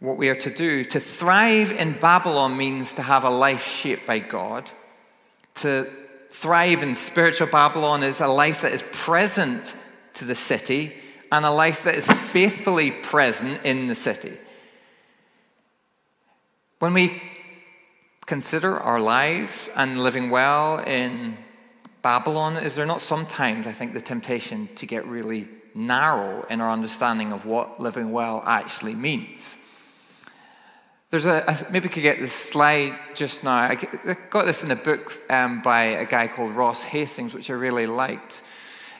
what 0.00 0.16
we 0.16 0.28
are 0.28 0.36
to 0.36 0.50
do. 0.50 0.84
To 0.84 1.00
thrive 1.00 1.72
in 1.72 1.98
Babylon 1.98 2.56
means 2.56 2.94
to 2.94 3.02
have 3.02 3.24
a 3.24 3.30
life 3.30 3.64
shaped 3.64 4.06
by 4.06 4.20
God. 4.20 4.70
To 5.56 5.88
thrive 6.30 6.82
in 6.82 6.94
spiritual 6.94 7.48
Babylon 7.48 8.02
is 8.02 8.20
a 8.20 8.28
life 8.28 8.62
that 8.62 8.72
is 8.72 8.84
present 8.92 9.74
to 10.14 10.24
the 10.24 10.34
city 10.34 10.92
and 11.30 11.44
a 11.44 11.50
life 11.50 11.82
that 11.82 11.94
is 11.94 12.10
faithfully 12.10 12.90
present 12.90 13.64
in 13.64 13.86
the 13.86 13.94
city. 13.94 14.32
When 16.78 16.94
we 16.94 17.20
consider 18.26 18.78
our 18.78 19.00
lives 19.00 19.68
and 19.74 20.02
living 20.02 20.30
well 20.30 20.78
in 20.78 21.36
Babylon, 22.02 22.56
is 22.56 22.76
there 22.76 22.86
not 22.86 23.02
sometimes, 23.02 23.66
I 23.66 23.72
think, 23.72 23.92
the 23.92 24.00
temptation 24.00 24.68
to 24.76 24.86
get 24.86 25.06
really 25.06 25.48
narrow 25.74 26.44
in 26.48 26.60
our 26.60 26.70
understanding 26.70 27.32
of 27.32 27.44
what 27.44 27.80
living 27.80 28.12
well 28.12 28.42
actually 28.46 28.94
means? 28.94 29.56
There's 31.10 31.26
a, 31.26 31.66
maybe 31.70 31.88
we 31.88 31.92
could 31.94 32.02
get 32.02 32.18
this 32.18 32.34
slide 32.34 32.94
just 33.14 33.42
now. 33.42 33.56
I 33.56 33.76
got 34.28 34.44
this 34.44 34.62
in 34.62 34.70
a 34.70 34.76
book 34.76 35.18
um, 35.30 35.62
by 35.62 35.84
a 35.84 36.04
guy 36.04 36.28
called 36.28 36.52
Ross 36.52 36.82
Hastings, 36.82 37.32
which 37.32 37.48
I 37.50 37.54
really 37.54 37.86
liked. 37.86 38.42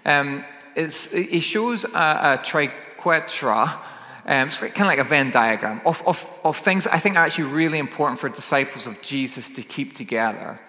Um, 0.07 0.45
he 0.75 1.41
shows 1.41 1.85
a, 1.85 1.89
a 1.89 2.39
triquetra, 2.39 3.79
um, 4.25 4.49
it's 4.49 4.59
kind 4.59 4.81
of 4.81 4.87
like 4.87 4.99
a 4.99 5.05
Venn 5.05 5.31
diagram 5.31 5.81
of, 5.85 6.03
of, 6.07 6.41
of 6.45 6.57
things 6.57 6.87
I 6.87 6.99
think 6.99 7.17
are 7.17 7.25
actually 7.25 7.51
really 7.53 7.79
important 7.79 8.21
for 8.21 8.29
disciples 8.29 8.87
of 8.87 9.01
Jesus 9.03 9.49
to 9.51 9.63
keep 9.63 9.95
together. 9.95 10.61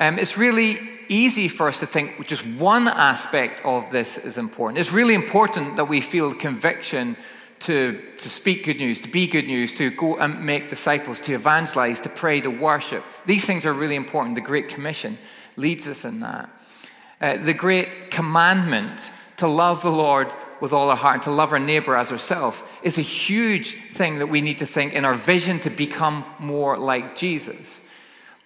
Um, 0.00 0.18
it's 0.18 0.38
really 0.38 0.78
easy 1.10 1.46
for 1.46 1.68
us 1.68 1.80
to 1.80 1.86
think 1.86 2.26
just 2.26 2.46
one 2.46 2.88
aspect 2.88 3.62
of 3.66 3.90
this 3.90 4.16
is 4.16 4.38
important. 4.38 4.78
It's 4.78 4.92
really 4.92 5.12
important 5.12 5.76
that 5.76 5.84
we 5.84 6.00
feel 6.00 6.32
conviction 6.32 7.18
to, 7.60 8.00
to 8.16 8.30
speak 8.30 8.64
good 8.64 8.78
news, 8.78 9.02
to 9.02 9.10
be 9.10 9.26
good 9.26 9.46
news, 9.46 9.74
to 9.74 9.90
go 9.90 10.16
and 10.16 10.42
make 10.42 10.68
disciples, 10.68 11.20
to 11.20 11.34
evangelize, 11.34 12.00
to 12.00 12.08
pray, 12.08 12.40
to 12.40 12.48
worship. 12.48 13.04
These 13.26 13.44
things 13.44 13.66
are 13.66 13.74
really 13.74 13.94
important. 13.94 14.36
The 14.36 14.40
Great 14.40 14.70
Commission 14.70 15.18
leads 15.56 15.86
us 15.86 16.06
in 16.06 16.20
that. 16.20 16.48
Uh, 17.20 17.36
the 17.36 17.52
Great 17.52 18.10
Commandment 18.10 19.12
to 19.36 19.46
love 19.46 19.82
the 19.82 19.92
Lord 19.92 20.32
with 20.62 20.72
all 20.72 20.88
our 20.88 20.96
heart 20.96 21.16
and 21.16 21.22
to 21.24 21.30
love 21.30 21.52
our 21.52 21.58
neighbor 21.58 21.94
as 21.94 22.10
ourselves 22.10 22.62
is 22.82 22.96
a 22.96 23.02
huge 23.02 23.74
thing 23.92 24.18
that 24.20 24.28
we 24.28 24.40
need 24.40 24.60
to 24.60 24.66
think 24.66 24.94
in 24.94 25.04
our 25.04 25.14
vision 25.14 25.58
to 25.60 25.68
become 25.68 26.24
more 26.38 26.78
like 26.78 27.16
Jesus. 27.16 27.82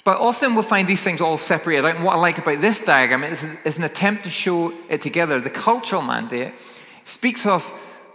But 0.04 0.20
often 0.20 0.54
we'll 0.54 0.64
find 0.64 0.86
these 0.86 1.02
things 1.02 1.22
all 1.22 1.38
separated 1.38 1.86
out. 1.86 1.96
And 1.96 2.04
what 2.04 2.16
I 2.16 2.18
like 2.18 2.36
about 2.36 2.60
this 2.60 2.84
diagram 2.84 3.24
is, 3.24 3.44
is 3.64 3.78
an 3.78 3.84
attempt 3.84 4.24
to 4.24 4.30
show 4.30 4.72
it 4.90 5.00
together. 5.00 5.40
The 5.40 5.48
cultural 5.48 6.02
mandate 6.02 6.52
speaks 7.04 7.46
of 7.46 7.72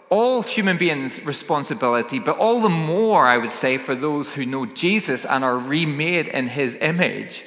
all 0.10 0.41
human 0.41 0.77
beings' 0.77 1.24
responsibility, 1.25 2.19
but 2.19 2.38
all 2.38 2.62
the 2.62 2.69
more, 2.69 3.27
I 3.27 3.38
would 3.38 3.51
say, 3.51 3.77
for 3.77 3.96
those 3.96 4.34
who 4.34 4.46
know 4.46 4.65
Jesus 4.65 5.25
and 5.25 5.43
are 5.43 5.58
remade 5.58 6.27
in 6.27 6.48
his 6.48 6.75
image, 6.75 7.43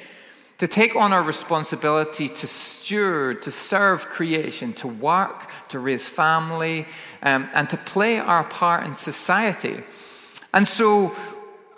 to 0.59 0.67
take 0.67 0.95
on 0.95 1.11
our 1.11 1.23
responsibility 1.23 2.29
to 2.29 2.47
steward, 2.47 3.41
to 3.41 3.51
serve 3.51 4.07
creation, 4.07 4.71
to 4.73 4.87
work, 4.87 5.49
to 5.69 5.79
raise 5.79 6.07
family, 6.07 6.85
um, 7.21 7.49
and 7.53 7.69
to 7.69 7.77
play 7.77 8.19
our 8.19 8.43
part 8.45 8.85
in 8.85 8.93
society. 8.93 9.83
And 10.53 10.67
so 10.67 11.13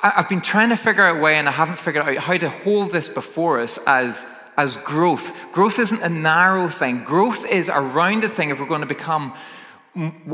I've 0.05 0.29
been 0.29 0.41
trying 0.41 0.69
to 0.69 0.75
figure 0.75 1.03
out 1.03 1.17
a 1.17 1.19
way, 1.19 1.35
and 1.35 1.47
I 1.47 1.51
haven't 1.51 1.79
figured 1.79 2.07
out 2.07 2.15
how 2.17 2.37
to 2.37 2.49
hold 2.49 2.91
this 2.91 3.09
before 3.09 3.59
us 3.59 3.79
as, 3.87 4.23
as 4.55 4.77
growth. 4.77 5.51
Growth 5.51 5.79
isn't 5.79 6.01
a 6.03 6.09
narrow 6.09 6.67
thing, 6.67 7.03
growth 7.03 7.43
is 7.49 7.69
a 7.69 7.81
rounded 7.81 8.31
thing 8.31 8.51
if 8.51 8.59
we're 8.59 8.67
going 8.67 8.81
to 8.81 8.87
become 8.87 9.33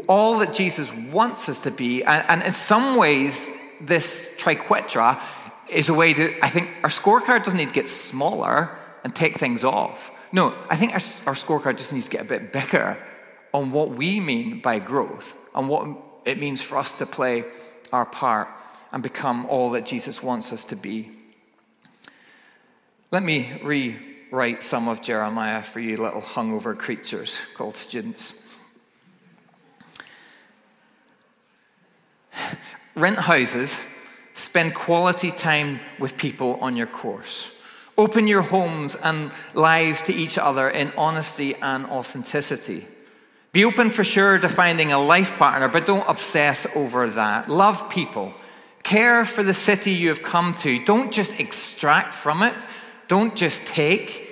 all 0.07 0.39
that 0.39 0.53
Jesus 0.53 0.93
wants 0.93 1.47
us 1.47 1.61
to 1.61 1.71
be. 1.71 2.03
And, 2.03 2.25
and 2.27 2.43
in 2.43 2.51
some 2.51 2.97
ways, 2.97 3.49
this 3.79 4.35
triquetra 4.37 5.21
is 5.69 5.87
a 5.87 5.93
way 5.93 6.11
that 6.13 6.43
I 6.43 6.49
think 6.49 6.69
our 6.83 6.89
scorecard 6.89 7.45
doesn't 7.45 7.57
need 7.57 7.69
to 7.69 7.73
get 7.73 7.87
smaller 7.87 8.77
and 9.05 9.15
take 9.15 9.35
things 9.35 9.63
off. 9.63 10.11
No, 10.33 10.53
I 10.69 10.75
think 10.75 10.91
our, 10.91 11.01
our 11.27 11.35
scorecard 11.35 11.77
just 11.77 11.93
needs 11.93 12.05
to 12.05 12.11
get 12.11 12.21
a 12.21 12.27
bit 12.27 12.51
bigger 12.51 12.97
on 13.53 13.71
what 13.71 13.91
we 13.91 14.19
mean 14.19 14.59
by 14.59 14.79
growth 14.79 15.33
and 15.55 15.69
what 15.69 15.87
it 16.25 16.39
means 16.39 16.61
for 16.61 16.77
us 16.77 16.97
to 16.97 17.05
play 17.05 17.45
our 17.93 18.05
part 18.05 18.49
and 18.91 19.01
become 19.01 19.45
all 19.45 19.71
that 19.71 19.85
Jesus 19.85 20.21
wants 20.21 20.51
us 20.51 20.65
to 20.65 20.75
be. 20.75 21.09
Let 23.11 23.23
me 23.23 23.59
rewrite 23.63 24.63
some 24.63 24.87
of 24.87 25.01
Jeremiah 25.01 25.63
for 25.63 25.79
you 25.79 25.97
little 25.97 26.21
hungover 26.21 26.77
creatures 26.77 27.39
called 27.55 27.75
students. 27.75 28.47
Rent 32.95 33.19
houses, 33.19 33.79
spend 34.35 34.75
quality 34.75 35.31
time 35.31 35.79
with 35.99 36.17
people 36.17 36.55
on 36.61 36.75
your 36.75 36.87
course. 36.87 37.49
Open 37.97 38.27
your 38.27 38.41
homes 38.41 38.95
and 38.95 39.31
lives 39.53 40.01
to 40.03 40.13
each 40.13 40.37
other 40.37 40.69
in 40.69 40.91
honesty 40.97 41.55
and 41.55 41.85
authenticity. 41.85 42.85
Be 43.51 43.65
open 43.65 43.89
for 43.89 44.03
sure 44.03 44.39
to 44.39 44.47
finding 44.47 44.91
a 44.91 44.99
life 44.99 45.37
partner, 45.37 45.67
but 45.67 45.85
don't 45.85 46.07
obsess 46.07 46.65
over 46.75 47.07
that. 47.09 47.49
Love 47.49 47.89
people. 47.89 48.33
Care 48.83 49.25
for 49.25 49.43
the 49.43 49.53
city 49.53 49.91
you 49.91 50.09
have 50.09 50.23
come 50.23 50.53
to. 50.55 50.83
Don't 50.85 51.11
just 51.11 51.39
extract 51.39 52.13
from 52.13 52.41
it. 52.41 52.55
Don't 53.07 53.35
just 53.35 53.65
take. 53.65 54.27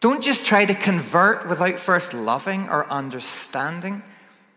Don't 0.00 0.22
just 0.22 0.44
try 0.44 0.64
to 0.64 0.74
convert 0.74 1.48
without 1.48 1.78
first 1.78 2.14
loving 2.14 2.68
or 2.68 2.88
understanding. 2.90 4.02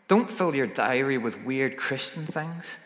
Don't 0.07 0.29
fill 0.29 0.55
your 0.55 0.67
diary 0.67 1.17
with 1.17 1.43
weird 1.43 1.77
Christian 1.77 2.25
things. 2.25 2.77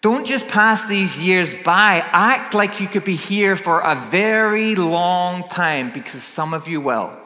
Don't 0.00 0.26
just 0.26 0.48
pass 0.48 0.86
these 0.88 1.22
years 1.24 1.54
by. 1.54 2.04
Act 2.12 2.52
like 2.54 2.80
you 2.80 2.88
could 2.88 3.04
be 3.04 3.16
here 3.16 3.56
for 3.56 3.80
a 3.80 3.94
very 3.94 4.74
long 4.74 5.48
time 5.48 5.92
because 5.92 6.22
some 6.22 6.52
of 6.52 6.68
you 6.68 6.80
will. 6.80 7.16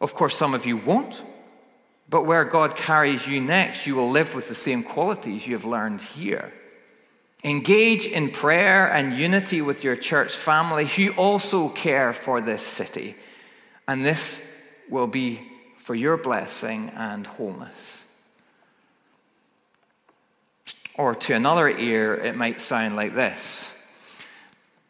Of 0.00 0.14
course, 0.14 0.36
some 0.36 0.54
of 0.54 0.66
you 0.66 0.76
won't. 0.76 1.22
But 2.08 2.26
where 2.26 2.44
God 2.44 2.76
carries 2.76 3.26
you 3.26 3.40
next, 3.40 3.86
you 3.86 3.94
will 3.94 4.10
live 4.10 4.34
with 4.34 4.48
the 4.48 4.54
same 4.54 4.82
qualities 4.82 5.46
you 5.46 5.54
have 5.54 5.64
learned 5.64 6.00
here. 6.00 6.52
Engage 7.42 8.06
in 8.06 8.30
prayer 8.30 8.92
and 8.92 9.14
unity 9.14 9.62
with 9.62 9.82
your 9.82 9.96
church 9.96 10.34
family 10.34 10.86
who 10.86 11.10
also 11.12 11.68
care 11.70 12.12
for 12.12 12.40
this 12.40 12.62
city. 12.62 13.14
And 13.88 14.04
this 14.04 14.46
will 14.90 15.06
be 15.06 15.40
for 15.78 15.94
your 15.94 16.18
blessing 16.18 16.90
and 16.94 17.26
wholeness. 17.26 18.06
Or 20.96 21.14
to 21.14 21.34
another 21.34 21.68
ear, 21.68 22.14
it 22.14 22.36
might 22.36 22.60
sound 22.60 22.94
like 22.94 23.14
this 23.14 23.74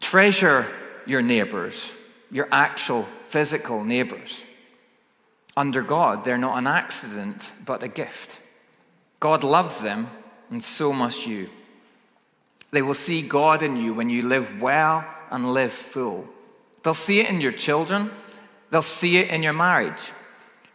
Treasure 0.01 0.67
your 1.07 1.23
neighbors, 1.23 1.93
your 2.33 2.49
actual 2.51 3.05
physical 3.29 3.85
neighbors. 3.85 4.45
Under 5.57 5.83
God, 5.83 6.25
they're 6.25 6.39
not 6.39 6.59
an 6.59 6.67
accident, 6.67 7.53
but 7.65 7.83
a 7.83 7.89
gift. 7.89 8.39
God 9.21 9.45
loves 9.45 9.79
them, 9.79 10.09
and 10.51 10.63
so 10.63 10.93
must 10.93 11.27
you. 11.27 11.49
They 12.71 12.83
will 12.83 12.95
see 12.95 13.23
God 13.23 13.63
in 13.63 13.77
you 13.77 13.95
when 13.95 14.11
you 14.11 14.23
live 14.23 14.61
well 14.61 15.05
and 15.31 15.53
live 15.53 15.73
full. 15.73 16.27
They'll 16.83 16.95
see 16.95 17.21
it 17.21 17.29
in 17.29 17.41
your 17.41 17.53
children, 17.53 18.11
they'll 18.71 18.83
see 18.83 19.19
it 19.19 19.29
in 19.29 19.43
your 19.43 19.53
marriage. 19.53 20.13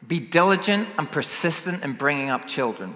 Be 0.06 0.20
diligent 0.20 0.88
and 1.00 1.10
persistent 1.10 1.84
in 1.84 1.94
bringing 1.94 2.30
up 2.30 2.46
children. 2.46 2.96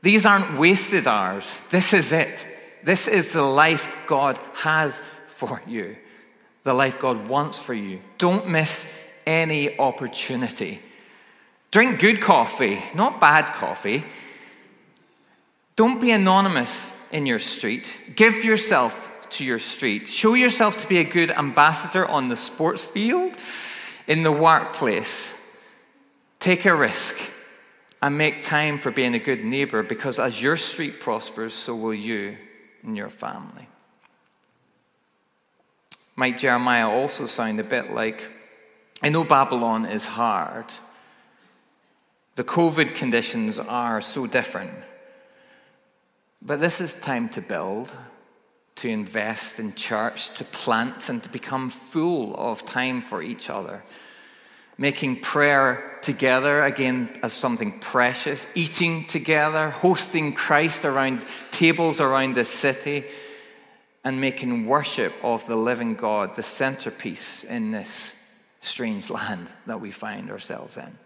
These 0.00 0.24
aren't 0.24 0.58
wasted 0.58 1.06
hours. 1.06 1.54
This 1.70 1.92
is 1.92 2.12
it. 2.12 2.46
This 2.84 3.08
is 3.08 3.32
the 3.32 3.42
life 3.42 3.88
God 4.06 4.38
has 4.54 5.02
for 5.26 5.60
you, 5.66 5.96
the 6.64 6.74
life 6.74 6.98
God 6.98 7.28
wants 7.28 7.58
for 7.58 7.74
you. 7.74 8.00
Don't 8.16 8.48
miss 8.48 8.92
any 9.26 9.78
opportunity. 9.78 10.80
Drink 11.70 12.00
good 12.00 12.20
coffee, 12.20 12.82
not 12.94 13.20
bad 13.20 13.46
coffee. 13.54 14.04
Don't 15.76 16.00
be 16.00 16.10
anonymous 16.10 16.92
in 17.10 17.26
your 17.26 17.38
street. 17.38 17.96
Give 18.14 18.44
yourself 18.44 19.04
to 19.30 19.44
your 19.44 19.58
street. 19.58 20.08
Show 20.08 20.34
yourself 20.34 20.78
to 20.80 20.88
be 20.88 20.98
a 20.98 21.04
good 21.04 21.30
ambassador 21.30 22.06
on 22.06 22.28
the 22.28 22.36
sports 22.36 22.84
field, 22.84 23.36
in 24.06 24.22
the 24.22 24.32
workplace. 24.32 25.32
Take 26.40 26.64
a 26.64 26.74
risk 26.74 27.16
and 28.00 28.16
make 28.16 28.42
time 28.42 28.78
for 28.78 28.90
being 28.90 29.14
a 29.14 29.18
good 29.18 29.44
neighbor 29.44 29.82
because 29.82 30.18
as 30.18 30.40
your 30.40 30.56
street 30.56 31.00
prospers, 31.00 31.52
so 31.52 31.74
will 31.74 31.94
you 31.94 32.36
and 32.82 32.96
your 32.96 33.10
family. 33.10 33.66
Might 36.16 36.38
Jeremiah 36.38 36.88
also 36.88 37.26
sound 37.26 37.60
a 37.60 37.64
bit 37.64 37.92
like, 37.92 38.32
I 39.02 39.08
know 39.08 39.24
Babylon 39.24 39.84
is 39.84 40.06
hard. 40.06 40.66
The 42.36 42.44
COVID 42.44 42.94
conditions 42.94 43.58
are 43.58 44.00
so 44.00 44.26
different. 44.26 44.72
But 46.40 46.60
this 46.60 46.80
is 46.80 46.94
time 46.94 47.28
to 47.30 47.40
build, 47.40 47.90
to 48.76 48.88
invest 48.88 49.58
in 49.58 49.74
church, 49.74 50.34
to 50.36 50.44
plant, 50.44 51.08
and 51.08 51.22
to 51.22 51.28
become 51.28 51.68
full 51.68 52.34
of 52.36 52.64
time 52.64 53.00
for 53.00 53.22
each 53.22 53.50
other. 53.50 53.84
Making 54.76 55.20
prayer 55.20 55.98
together 56.02 56.62
again 56.62 57.18
as 57.24 57.32
something 57.32 57.80
precious, 57.80 58.46
eating 58.54 59.06
together, 59.06 59.70
hosting 59.70 60.32
Christ 60.32 60.84
around 60.84 61.26
tables 61.50 62.00
around 62.00 62.36
the 62.36 62.44
city, 62.44 63.04
and 64.04 64.20
making 64.20 64.66
worship 64.66 65.12
of 65.24 65.44
the 65.48 65.56
living 65.56 65.96
God 65.96 66.36
the 66.36 66.44
centerpiece 66.44 67.42
in 67.42 67.72
this 67.72 68.14
strange 68.60 69.10
land 69.10 69.48
that 69.66 69.80
we 69.80 69.90
find 69.90 70.30
ourselves 70.30 70.76
in. 70.76 70.98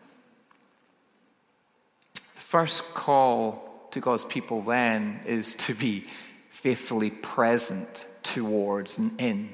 The 2.12 2.20
first 2.20 2.92
call 2.92 3.71
to 3.92 4.00
God's 4.00 4.24
people 4.24 4.62
then 4.62 5.20
is 5.24 5.54
to 5.54 5.74
be 5.74 6.04
faithfully 6.50 7.10
present 7.10 8.06
towards 8.22 8.98
and 8.98 9.18
in 9.20 9.50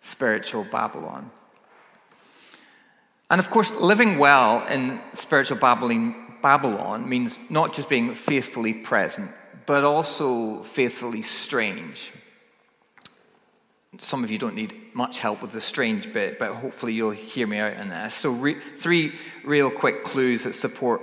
spiritual 0.00 0.64
Babylon. 0.64 1.30
And 3.30 3.38
of 3.38 3.50
course, 3.50 3.70
living 3.72 4.18
well 4.18 4.66
in 4.68 5.00
spiritual 5.12 5.58
Babylon 5.58 7.08
means 7.08 7.38
not 7.50 7.74
just 7.74 7.88
being 7.88 8.14
faithfully 8.14 8.72
present, 8.72 9.30
but 9.66 9.84
also 9.84 10.62
faithfully 10.62 11.22
strange. 11.22 12.12
Some 14.00 14.24
of 14.24 14.30
you 14.30 14.38
don't 14.38 14.54
need 14.54 14.74
much 14.94 15.18
help 15.18 15.42
with 15.42 15.52
the 15.52 15.60
strange 15.60 16.12
bit, 16.12 16.38
but 16.38 16.52
hopefully 16.52 16.94
you'll 16.94 17.10
hear 17.10 17.46
me 17.46 17.58
out 17.58 17.76
on 17.76 17.88
this. 17.88 18.14
So, 18.14 18.30
re- 18.30 18.54
three 18.54 19.12
real 19.44 19.70
quick 19.70 20.04
clues 20.04 20.44
that 20.44 20.54
support 20.54 21.00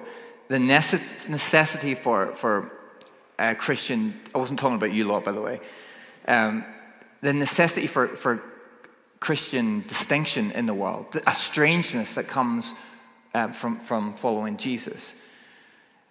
the 0.48 0.58
necess- 0.58 1.30
necessity 1.30 1.96
for, 1.96 2.28
for 2.28 2.72
uh, 3.40 3.54
Christian, 3.58 4.20
I 4.34 4.38
wasn't 4.38 4.60
talking 4.60 4.76
about 4.76 4.94
you 4.94 5.06
lot, 5.06 5.26
by 5.26 5.32
the 5.32 5.42
way. 5.42 5.60
Um, 6.28 6.66
the 7.22 7.34
necessity 7.34 7.88
for, 7.88 8.08
for 8.08 8.44
Christian 9.20 9.82
distinction 9.88 10.52
in 10.52 10.66
the 10.66 10.74
world, 10.74 11.20
a 11.26 11.34
strangeness 11.34 12.16
that 12.16 12.28
comes 12.28 12.74
uh, 13.34 13.48
from, 13.48 13.80
from 13.80 14.14
following 14.14 14.58
Jesus. 14.58 15.20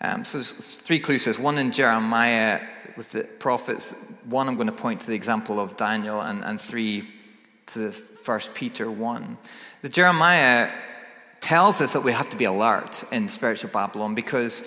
Um, 0.00 0.24
so 0.24 0.38
there's 0.38 0.76
three 0.76 1.00
clues. 1.00 1.24
There's 1.24 1.38
one 1.38 1.58
in 1.58 1.70
Jeremiah 1.70 2.60
with 2.96 3.12
the 3.12 3.24
prophets. 3.24 4.12
One, 4.28 4.48
I'm 4.48 4.56
going 4.56 4.66
to 4.66 4.72
point 4.72 5.00
to 5.00 5.06
the 5.06 5.14
example 5.14 5.60
of 5.60 5.76
Daniel, 5.76 6.20
and, 6.20 6.44
and 6.44 6.60
three, 6.60 7.08
to 7.66 7.78
the 7.78 7.92
First 7.92 8.54
Peter 8.54 8.90
1. 8.90 9.38
The 9.82 9.88
Jeremiah 9.88 10.70
tells 11.44 11.82
us 11.82 11.92
that 11.92 12.02
we 12.02 12.10
have 12.10 12.30
to 12.30 12.36
be 12.36 12.46
alert 12.46 13.04
in 13.12 13.28
spiritual 13.28 13.68
Babylon 13.68 14.14
because 14.14 14.66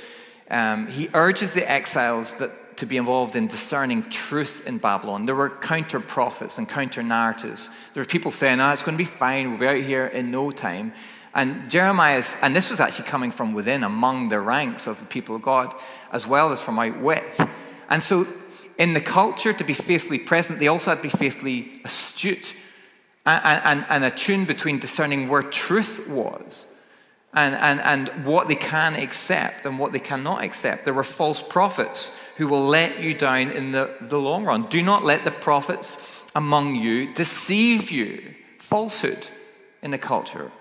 um, 0.52 0.86
he 0.86 1.10
urges 1.16 1.54
the 1.54 1.70
exiles 1.70 2.34
that, 2.36 2.52
to 2.78 2.86
be 2.86 2.98
involved 2.98 3.36
in 3.36 3.48
discerning 3.48 4.08
truth 4.12 4.68
in 4.68 4.78
Babylon. 4.78 5.26
There 5.26 5.34
were 5.34 5.50
counter 5.50 6.00
prophets 6.00 6.60
and 6.60 6.70
counter 6.70 7.02
narratives. 7.02 7.72
There 7.94 8.02
were 8.02 8.08
people 8.08 8.30
saying, 8.30 8.60
oh, 8.60 8.70
it's 8.70 8.84
going 8.84 8.96
to 8.96 9.04
be 9.04 9.10
fine, 9.10 9.50
we'll 9.50 9.60
be 9.60 9.68
out 9.68 9.84
here 9.84 10.06
in 10.06 10.30
no 10.30 10.52
time. 10.52 10.94
And 11.34 11.68
Jeremiah's, 11.68 12.36
and 12.44 12.56
this 12.56 12.70
was 12.70 12.80
actually 12.80 13.10
coming 13.10 13.32
from 13.32 13.54
within, 13.54 13.84
among 13.84 14.30
the 14.30 14.40
ranks 14.40 14.86
of 14.86 15.00
the 15.00 15.08
people 15.08 15.36
of 15.36 15.42
God, 15.42 15.74
as 16.12 16.28
well 16.28 16.52
as 16.52 16.62
from 16.62 16.78
out 16.78 17.00
with. 17.00 17.50
And 17.90 18.04
so, 18.04 18.28
in 18.78 18.94
the 18.94 19.02
culture, 19.02 19.52
to 19.52 19.64
be 19.64 19.74
faithfully 19.74 20.20
present, 20.20 20.60
they 20.60 20.68
also 20.68 20.92
had 20.92 20.98
to 20.98 21.10
be 21.10 21.10
faithfully 21.10 21.82
astute 21.84 22.54
and, 23.28 23.62
and, 23.64 23.86
and 23.90 24.04
attuned 24.06 24.48
between 24.48 24.80
discerning 24.80 25.28
where 25.28 25.44
truth 25.44 26.08
was 26.10 26.74
and, 27.34 27.56
and, 27.56 27.82
and 27.82 28.26
what 28.26 28.48
they 28.48 28.56
can 28.56 28.96
accept 28.96 29.66
and 29.66 29.78
what 29.78 29.92
they 29.92 30.00
cannot 30.00 30.44
accept. 30.44 30.86
There 30.86 30.94
were 30.94 31.04
false 31.04 31.42
prophets 31.42 32.18
who 32.38 32.48
will 32.48 32.66
let 32.66 33.02
you 33.02 33.14
down 33.14 33.52
in 33.52 33.74
the, 33.74 33.94
the 34.00 34.20
long 34.20 34.46
run. 34.46 34.68
Do 34.68 34.82
not 34.82 35.04
let 35.04 35.26
the 35.26 35.32
prophets 35.32 36.24
among 36.36 36.76
you 36.76 37.14
deceive 37.14 37.92
you. 37.92 38.34
Falsehood 38.60 39.28
in 39.82 39.92
the 39.92 39.98
culture, 39.98 40.52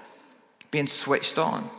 being 0.71 0.87
switched 0.87 1.39
on. 1.39 1.71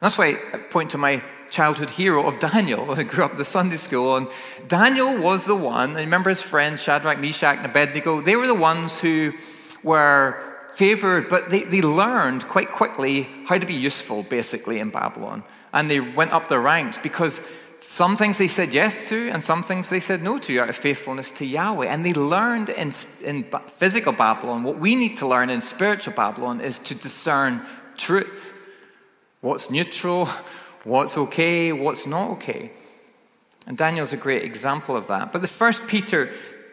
That's 0.00 0.18
why 0.18 0.36
I 0.52 0.58
point 0.58 0.90
to 0.90 0.98
my 0.98 1.22
childhood 1.50 1.90
hero 1.90 2.26
of 2.26 2.38
Daniel. 2.38 2.90
I 2.98 3.04
grew 3.04 3.24
up 3.24 3.32
in 3.32 3.38
the 3.38 3.44
Sunday 3.44 3.76
school, 3.76 4.16
and 4.16 4.28
Daniel 4.68 5.16
was 5.18 5.44
the 5.44 5.56
one, 5.56 5.90
and 5.90 6.00
remember 6.00 6.30
his 6.30 6.42
friends 6.42 6.82
Shadrach, 6.82 7.18
Meshach, 7.18 7.56
and 7.56 7.66
Abednego? 7.66 8.20
They 8.20 8.36
were 8.36 8.46
the 8.46 8.54
ones 8.54 9.00
who 9.00 9.32
were 9.86 10.36
favored, 10.74 11.28
but 11.30 11.48
they, 11.48 11.62
they 11.62 11.80
learned 11.80 12.46
quite 12.48 12.70
quickly 12.70 13.28
how 13.46 13.56
to 13.56 13.64
be 13.64 13.74
useful, 13.74 14.24
basically, 14.24 14.80
in 14.80 14.90
Babylon. 14.90 15.44
And 15.72 15.90
they 15.90 16.00
went 16.00 16.32
up 16.32 16.48
the 16.48 16.58
ranks 16.58 16.98
because 16.98 17.40
some 17.80 18.16
things 18.16 18.36
they 18.38 18.48
said 18.48 18.72
yes 18.72 19.08
to, 19.08 19.30
and 19.30 19.42
some 19.42 19.62
things 19.62 19.88
they 19.88 20.00
said 20.00 20.22
no 20.22 20.38
to 20.38 20.58
out 20.58 20.68
of 20.68 20.76
faithfulness 20.76 21.30
to 21.30 21.46
Yahweh. 21.46 21.86
And 21.86 22.04
they 22.04 22.12
learned 22.12 22.68
in, 22.68 22.92
in 23.22 23.44
physical 23.78 24.12
Babylon 24.12 24.64
what 24.64 24.78
we 24.78 24.96
need 24.96 25.16
to 25.18 25.26
learn 25.26 25.50
in 25.50 25.60
spiritual 25.60 26.14
Babylon 26.14 26.60
is 26.60 26.78
to 26.80 26.94
discern 26.94 27.62
truth. 27.96 28.52
What's 29.40 29.70
neutral, 29.70 30.26
what's 30.82 31.16
okay, 31.16 31.72
what's 31.72 32.06
not 32.06 32.30
okay. 32.32 32.72
And 33.68 33.78
Daniel's 33.78 34.12
a 34.12 34.16
great 34.16 34.42
example 34.42 34.96
of 34.96 35.06
that. 35.06 35.32
But 35.32 35.42
the 35.42 35.48
first 35.48 35.86
Peter 35.86 36.30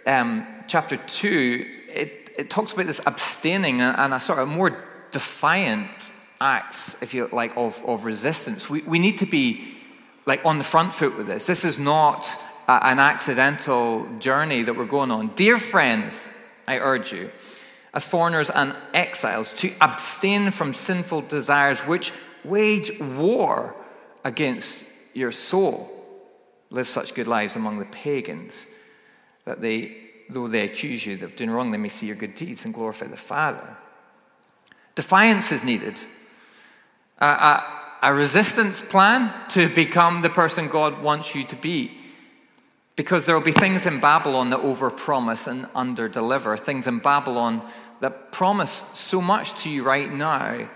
um, 0.08 0.46
chapter 0.68 0.98
2, 0.98 1.66
it 1.90 2.23
it 2.38 2.50
talks 2.50 2.74
about 2.74 2.86
this 2.86 3.02
abstaining 3.06 3.82
and 3.82 4.14
a 4.14 4.20
sort 4.20 4.40
of 4.40 4.48
more 4.48 4.78
defiant 5.12 5.90
acts, 6.42 7.02
if 7.02 7.14
you 7.14 7.28
like, 7.32 7.56
of, 7.56 7.84
of 7.86 8.06
resistance. 8.06 8.70
We, 8.70 8.82
we 8.82 9.00
need 9.00 9.20
to 9.20 9.26
be 9.26 9.76
like 10.26 10.46
on 10.46 10.58
the 10.58 10.64
front 10.64 10.94
foot 10.94 11.18
with 11.18 11.28
this. 11.28 11.46
This 11.46 11.64
is 11.66 11.80
not 11.80 12.28
a, 12.68 12.86
an 12.88 13.00
accidental 13.00 14.08
journey 14.20 14.64
that 14.64 14.76
we're 14.76 14.86
going 14.86 15.12
on. 15.12 15.30
Dear 15.36 15.58
friends, 15.58 16.28
I 16.68 16.80
urge 16.80 17.14
you, 17.14 17.30
as 17.94 18.08
foreigners 18.08 18.50
and 18.50 18.76
exiles, 18.94 19.54
to 19.54 19.72
abstain 19.82 20.52
from 20.52 20.74
sinful 20.74 21.22
desires 21.22 21.82
which 21.82 22.12
wage 22.44 23.00
war 23.00 23.76
against 24.24 24.86
your 25.14 25.32
soul. 25.32 25.90
Live 26.70 26.88
such 26.88 27.14
good 27.14 27.28
lives 27.28 27.56
among 27.56 27.80
the 27.80 27.86
pagans 27.86 28.68
that 29.46 29.62
they 29.62 30.03
though 30.30 30.48
they 30.48 30.66
accuse 30.66 31.06
you 31.06 31.24
of 31.24 31.36
doing 31.36 31.50
wrong, 31.50 31.72
they 31.72 31.78
may 31.78 31.90
see 31.90 32.08
your 32.08 32.16
good 32.16 32.36
deeds 32.36 32.66
and 32.66 32.74
glorify 32.74 33.08
the 33.08 33.18
Father. 33.18 33.78
Defiance 34.96 35.52
is 35.52 35.64
needed. 35.64 36.00
A, 37.20 37.26
a, 37.26 37.84
a 38.04 38.14
resistance 38.14 38.82
plan 38.82 39.34
to 39.50 39.70
become 39.70 40.22
the 40.22 40.30
person 40.30 40.68
God 40.68 41.02
wants 41.02 41.36
you 41.36 41.44
to 41.46 41.56
be. 41.56 41.98
Because 42.96 43.26
there 43.26 43.36
will 43.36 43.44
be 43.44 43.52
things 43.52 43.88
in 43.88 44.00
Babylon 44.00 44.52
that 44.52 44.60
overpromise 44.60 45.48
and 45.48 45.66
underdeliver, 45.74 46.60
things 46.60 46.86
in 46.86 47.00
Babylon 47.00 47.64
that 48.02 48.32
promise 48.32 48.84
so 48.94 49.20
much 49.20 49.64
to 49.64 49.70
you 49.70 49.84
right 49.84 50.12
now, 50.12 50.70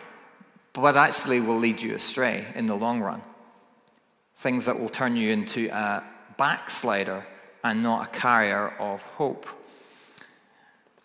but 0.74 0.98
actually 0.98 1.42
will 1.42 1.60
lead 1.60 1.82
you 1.82 1.94
astray 1.94 2.46
in 2.56 2.66
the 2.66 2.76
long 2.76 3.02
run. 3.02 3.22
Things 4.38 4.66
that 4.66 4.80
will 4.80 4.90
turn 4.90 5.16
you 5.16 5.32
into 5.32 5.70
a 5.70 6.04
backslider 6.38 7.24
and 7.64 7.84
not 7.84 8.08
a 8.08 8.20
carrier 8.20 8.74
of 8.80 9.02
hope. 9.02 9.48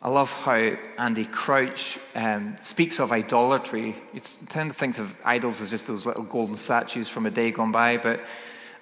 I 0.01 0.09
love 0.09 0.33
how 0.33 0.77
Andy 0.99 1.25
Crouch 1.25 1.99
um, 2.17 2.57
speaks 2.61 2.99
of 2.99 3.13
idolatry. 3.13 3.95
You 4.13 4.21
tend 4.49 4.73
to 4.73 4.77
think 4.77 4.99
of 4.99 5.15
idols 5.25 5.61
as 5.61 5.71
just 5.71 5.87
those 5.87 6.05
little 6.05 6.25
golden 6.25 6.57
statues 6.57 7.09
from 7.09 7.25
a 7.25 7.31
day 7.31 7.53
gone 7.53 7.71
by, 7.71 7.99
but 7.99 8.21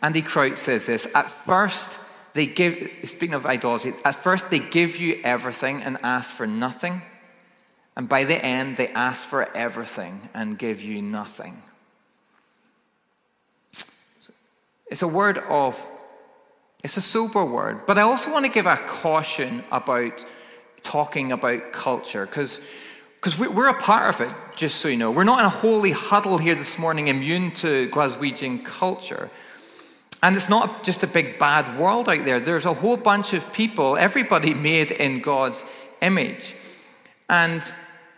Andy 0.03 0.23
Crouch 0.23 0.57
says 0.57 0.87
this 0.87 1.15
At 1.15 1.31
first, 1.31 1.99
they 2.33 2.47
give, 2.47 2.91
speaking 3.05 3.35
of 3.35 3.45
idolatry, 3.45 3.93
at 4.05 4.15
first 4.15 4.51
they 4.51 4.61
give 4.61 4.97
you 4.97 5.21
everything 5.23 5.83
and 5.83 5.99
ask 6.03 6.35
for 6.35 6.47
nothing. 6.47 7.03
And 7.97 8.09
by 8.09 8.25
the 8.25 8.43
end, 8.43 8.79
they 8.79 8.89
ask 8.89 9.29
for 9.29 9.55
everything 9.55 10.31
and 10.33 10.59
give 10.59 10.81
you 10.81 11.03
nothing. 11.03 11.63
It's 14.87 15.03
a 15.03 15.09
word 15.09 15.39
of 15.39 15.87
it's 16.83 16.97
a 16.97 17.03
sober 17.03 17.45
word. 17.45 17.87
But 17.87 17.99
I 17.99 18.03
also 18.03 18.33
want 18.33 18.47
to 18.47 18.51
give 18.51 18.67
a 18.67 18.77
caution 18.77 19.63
about 19.71 20.25
talking 20.83 21.33
about 21.33 21.73
culture 21.73 22.27
because 22.27 22.61
because 23.21 23.39
we're 23.39 23.69
a 23.69 23.79
part 23.79 24.15
of 24.15 24.27
it, 24.27 24.35
just 24.57 24.81
so 24.81 24.89
you 24.89 24.97
know. 24.97 25.11
We're 25.11 25.25
not 25.25 25.41
in 25.41 25.45
a 25.45 25.51
holy 25.51 25.91
huddle 25.91 26.39
here 26.39 26.55
this 26.55 26.79
morning, 26.79 27.09
immune 27.09 27.51
to 27.57 27.87
Glaswegian 27.91 28.65
culture. 28.65 29.29
And 30.23 30.35
it's 30.35 30.49
not 30.49 30.83
just 30.83 31.03
a 31.03 31.07
big 31.07 31.39
bad 31.39 31.79
world 31.79 32.09
out 32.09 32.25
there. 32.25 32.41
There's 32.41 32.65
a 32.65 32.73
whole 32.73 32.97
bunch 32.97 33.35
of 33.35 33.53
people, 33.53 33.99
everybody 33.99 34.55
made 34.55 34.91
in 34.91 35.21
God's 35.21 35.67
image. 36.01 36.55
And 37.29 37.63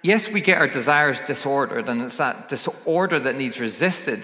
yes, 0.03 0.31
we 0.31 0.40
get 0.40 0.59
our 0.59 0.68
desires 0.68 1.20
disordered, 1.20 1.88
and 1.88 2.01
it's 2.03 2.18
that 2.18 2.48
disorder 2.48 3.18
that 3.18 3.37
needs 3.37 3.59
resisted. 3.59 4.20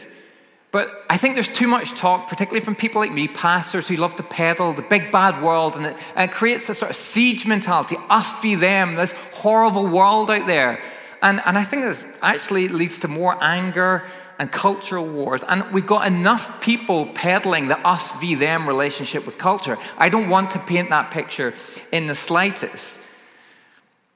But 0.71 1.05
I 1.09 1.17
think 1.17 1.35
there's 1.35 1.49
too 1.49 1.67
much 1.67 1.95
talk, 1.95 2.29
particularly 2.29 2.65
from 2.65 2.75
people 2.75 3.01
like 3.01 3.13
me, 3.13 3.27
pastors 3.27 3.89
who 3.89 3.97
love 3.97 4.17
to 4.17 4.23
peddle 4.23 4.75
the 4.75 4.83
big 4.83 5.11
bad 5.11 5.43
world, 5.43 5.77
and 5.77 5.87
it, 5.87 5.97
and 6.15 6.31
it 6.31 6.35
creates 6.35 6.69
a 6.69 6.75
sort 6.75 6.91
of 6.91 6.97
siege 6.97 7.47
mentality 7.47 7.97
us 8.11 8.41
v 8.43 8.55
them, 8.55 8.95
this 8.95 9.13
horrible 9.33 9.87
world 9.87 10.31
out 10.31 10.47
there. 10.47 10.83
And, 11.23 11.41
and 11.47 11.57
I 11.57 11.65
think 11.65 11.83
this 11.83 12.07
actually 12.21 12.69
leads 12.69 13.01
to 13.01 13.09
more 13.09 13.37
anger 13.43 14.05
and 14.39 14.53
cultural 14.53 15.07
wars, 15.07 15.43
and 15.43 15.65
we've 15.73 15.87
got 15.87 16.07
enough 16.07 16.61
people 16.61 17.07
peddling 17.07 17.69
the 17.69 17.79
us 17.79 18.21
v 18.21 18.35
them 18.35 18.69
relationship 18.69 19.27
with 19.27 19.37
culture. 19.39 19.79
I 19.97 20.11
don't 20.11 20.29
want 20.29 20.51
to 20.51 20.59
paint 20.61 20.91
that 20.91 21.11
picture 21.11 21.55
in 21.91 22.07
the 22.07 22.15
slightest. 22.15 23.01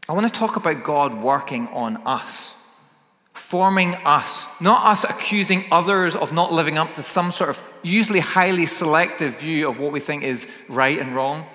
I 0.09 0.13
want 0.13 0.27
to 0.27 0.33
talk 0.33 0.57
about 0.57 0.85
God 0.85 1.21
working 1.21 1.67
on 1.69 1.97
us, 2.07 2.62
forming 3.33 3.95
us, 4.05 4.47
not 4.61 4.85
us 4.87 5.05
accusing 5.05 5.65
others 5.71 6.17
of 6.17 6.33
not 6.33 6.53
living 6.53 6.79
up 6.79 6.95
to 6.95 7.03
some 7.03 7.31
sort 7.31 7.51
of 7.51 7.63
usually 7.83 8.21
highly 8.21 8.67
selective 8.67 9.39
view 9.39 9.69
of 9.69 9.79
what 9.79 9.93
we 9.93 10.01
think 10.01 10.23
is 10.23 10.51
right 10.69 10.99
and 10.99 11.15
wrong. 11.15 11.47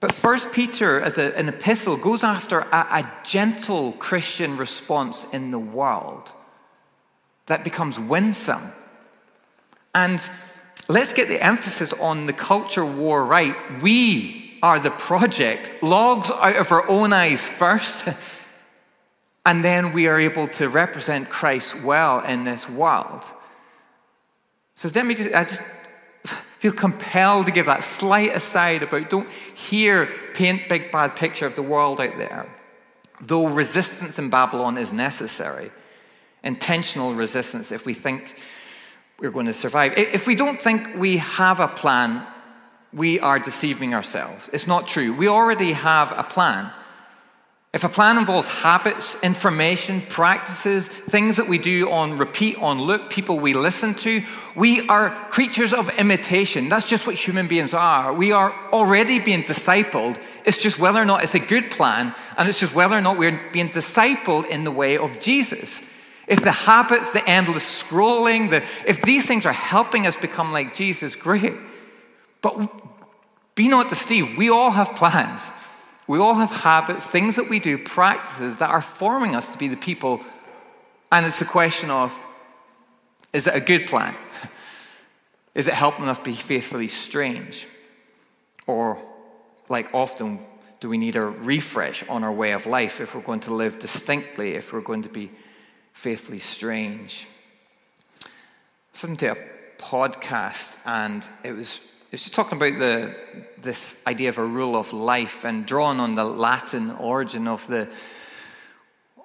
But 0.00 0.12
First 0.12 0.52
Peter, 0.52 1.00
as 1.00 1.16
a, 1.16 1.36
an 1.38 1.48
epistle, 1.48 1.96
goes 1.96 2.24
after 2.24 2.60
a, 2.60 2.86
a 2.90 3.12
gentle 3.24 3.92
Christian 3.92 4.56
response 4.56 5.32
in 5.32 5.52
the 5.52 5.60
world 5.60 6.32
that 7.46 7.62
becomes 7.62 8.00
winsome. 8.00 8.72
And 9.94 10.20
let's 10.88 11.12
get 11.12 11.28
the 11.28 11.40
emphasis 11.40 11.92
on 11.92 12.26
the 12.26 12.32
culture 12.32 12.84
war 12.84 13.24
right. 13.24 13.54
We 13.80 14.58
are 14.62 14.78
the 14.78 14.90
project, 14.90 15.82
logs 15.82 16.30
out 16.30 16.56
of 16.56 16.72
our 16.72 16.88
own 16.88 17.12
eyes 17.12 17.46
first, 17.46 18.08
and 19.44 19.64
then 19.64 19.92
we 19.92 20.06
are 20.06 20.18
able 20.18 20.48
to 20.48 20.68
represent 20.68 21.28
Christ 21.28 21.82
well 21.82 22.20
in 22.20 22.44
this 22.44 22.68
world. 22.68 23.22
So 24.74 24.90
let 24.94 25.04
me 25.04 25.14
just, 25.14 25.34
I 25.34 25.44
just 25.44 25.62
feel 26.58 26.72
compelled 26.72 27.46
to 27.46 27.52
give 27.52 27.66
that 27.66 27.82
slight 27.82 28.34
aside 28.34 28.82
about 28.82 29.10
don't 29.10 29.28
here 29.54 30.08
paint 30.34 30.68
big 30.68 30.92
bad 30.92 31.16
picture 31.16 31.46
of 31.46 31.56
the 31.56 31.62
world 31.62 32.00
out 32.00 32.16
there. 32.16 32.48
Though 33.20 33.48
resistance 33.48 34.18
in 34.18 34.30
Babylon 34.30 34.78
is 34.78 34.92
necessary, 34.92 35.70
intentional 36.44 37.14
resistance 37.14 37.72
if 37.72 37.84
we 37.84 37.94
think 37.94 38.36
we're 39.18 39.30
going 39.30 39.46
to 39.46 39.52
survive. 39.52 39.94
If 39.96 40.26
we 40.26 40.34
don't 40.34 40.60
think 40.60 40.96
we 40.96 41.18
have 41.18 41.60
a 41.60 41.68
plan, 41.68 42.26
we 42.92 43.20
are 43.20 43.38
deceiving 43.38 43.94
ourselves. 43.94 44.50
It's 44.52 44.66
not 44.66 44.88
true. 44.88 45.14
We 45.14 45.28
already 45.28 45.72
have 45.72 46.12
a 46.16 46.24
plan. 46.24 46.70
If 47.72 47.84
a 47.84 47.88
plan 47.88 48.18
involves 48.18 48.48
habits, 48.48 49.16
information, 49.22 50.02
practices, 50.02 50.88
things 50.88 51.38
that 51.38 51.48
we 51.48 51.56
do 51.56 51.90
on 51.90 52.18
repeat, 52.18 52.58
on 52.58 52.82
loop, 52.82 53.08
people 53.08 53.38
we 53.38 53.54
listen 53.54 53.94
to, 53.94 54.22
we 54.54 54.86
are 54.88 55.08
creatures 55.30 55.72
of 55.72 55.88
imitation. 55.98 56.68
That's 56.68 56.86
just 56.86 57.06
what 57.06 57.16
human 57.16 57.48
beings 57.48 57.72
are. 57.72 58.12
We 58.12 58.30
are 58.30 58.52
already 58.72 59.20
being 59.20 59.42
discipled. 59.42 60.20
It's 60.44 60.58
just 60.58 60.78
whether 60.78 61.00
or 61.00 61.06
not 61.06 61.22
it's 61.22 61.34
a 61.34 61.38
good 61.38 61.70
plan, 61.70 62.14
and 62.36 62.46
it's 62.46 62.60
just 62.60 62.74
whether 62.74 62.94
or 62.94 63.00
not 63.00 63.16
we're 63.16 63.40
being 63.52 63.70
discipled 63.70 64.46
in 64.48 64.64
the 64.64 64.70
way 64.70 64.98
of 64.98 65.18
Jesus. 65.18 65.82
If 66.26 66.42
the 66.42 66.52
habits, 66.52 67.10
the 67.10 67.26
endless 67.26 67.64
scrolling, 67.82 68.50
the, 68.50 68.62
if 68.86 69.00
these 69.00 69.26
things 69.26 69.46
are 69.46 69.52
helping 69.52 70.06
us 70.06 70.18
become 70.18 70.52
like 70.52 70.74
Jesus, 70.74 71.16
great. 71.16 71.54
But 72.42 72.70
be 73.54 73.68
not 73.68 73.88
deceived. 73.88 74.36
We 74.36 74.50
all 74.50 74.72
have 74.72 74.94
plans. 74.94 75.50
We 76.06 76.18
all 76.18 76.34
have 76.34 76.50
habits, 76.50 77.06
things 77.06 77.36
that 77.36 77.48
we 77.48 77.60
do, 77.60 77.78
practices 77.78 78.58
that 78.58 78.70
are 78.70 78.80
forming 78.80 79.36
us 79.36 79.48
to 79.48 79.58
be 79.58 79.68
the 79.68 79.76
people. 79.76 80.20
And 81.10 81.24
it's 81.26 81.40
a 81.40 81.46
question 81.46 81.90
of 81.90 82.16
is 83.32 83.46
it 83.46 83.54
a 83.54 83.60
good 83.60 83.86
plan? 83.86 84.14
Is 85.54 85.68
it 85.68 85.74
helping 85.74 86.08
us 86.08 86.18
be 86.18 86.32
faithfully 86.32 86.88
strange? 86.88 87.68
Or, 88.66 88.98
like 89.68 89.94
often, 89.94 90.40
do 90.80 90.88
we 90.88 90.96
need 90.96 91.14
a 91.14 91.22
refresh 91.22 92.06
on 92.08 92.24
our 92.24 92.32
way 92.32 92.52
of 92.52 92.66
life 92.66 93.00
if 93.00 93.14
we're 93.14 93.20
going 93.20 93.40
to 93.40 93.54
live 93.54 93.78
distinctly, 93.78 94.54
if 94.54 94.72
we're 94.72 94.80
going 94.80 95.02
to 95.02 95.10
be 95.10 95.30
faithfully 95.92 96.38
strange? 96.38 97.28
Listen 98.94 99.16
to 99.18 99.32
a 99.32 99.36
podcast, 99.78 100.78
and 100.86 101.28
it 101.44 101.52
was 101.52 101.86
it 102.12 102.16
was 102.16 102.24
just 102.24 102.34
talking 102.34 102.58
about 102.58 102.78
the, 102.78 103.14
this 103.62 104.06
idea 104.06 104.28
of 104.28 104.36
a 104.36 104.44
rule 104.44 104.76
of 104.76 104.92
life 104.92 105.46
and 105.46 105.64
drawing 105.64 105.98
on 105.98 106.14
the 106.14 106.24
Latin 106.24 106.90
origin 106.96 107.48
of 107.48 107.66
the, 107.68 107.88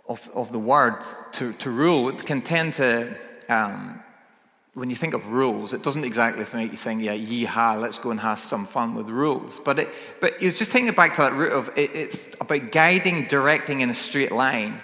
of, 0.07 0.29
of 0.33 0.53
the 0.53 0.59
word 0.59 1.03
to, 1.33 1.51
to 1.51 1.69
rule. 1.69 2.07
It 2.07 2.25
can 2.25 2.41
tend 2.41 2.75
to, 2.75 3.13
um, 3.49 4.01
when 4.73 4.89
you 4.89 4.95
think 4.95 5.13
of 5.13 5.31
rules, 5.31 5.73
it 5.73 5.83
doesn't 5.83 6.05
exactly 6.05 6.45
make 6.53 6.71
you 6.71 6.77
think, 6.77 7.01
yeah, 7.01 7.13
yeehaw, 7.13 7.81
let's 7.81 7.99
go 7.99 8.11
and 8.11 8.21
have 8.21 8.39
some 8.39 8.65
fun 8.65 8.95
with 8.95 9.09
rules. 9.09 9.59
But, 9.59 9.79
it, 9.79 9.89
but 10.21 10.39
was 10.41 10.57
just 10.57 10.71
taking 10.71 10.87
it 10.87 10.95
back 10.95 11.17
to 11.17 11.23
that 11.23 11.33
root 11.33 11.51
of 11.51 11.69
it, 11.75 11.93
it's 11.93 12.39
about 12.39 12.71
guiding, 12.71 13.25
directing 13.25 13.81
in 13.81 13.89
a 13.89 13.93
straight 13.93 14.31
line. 14.31 14.79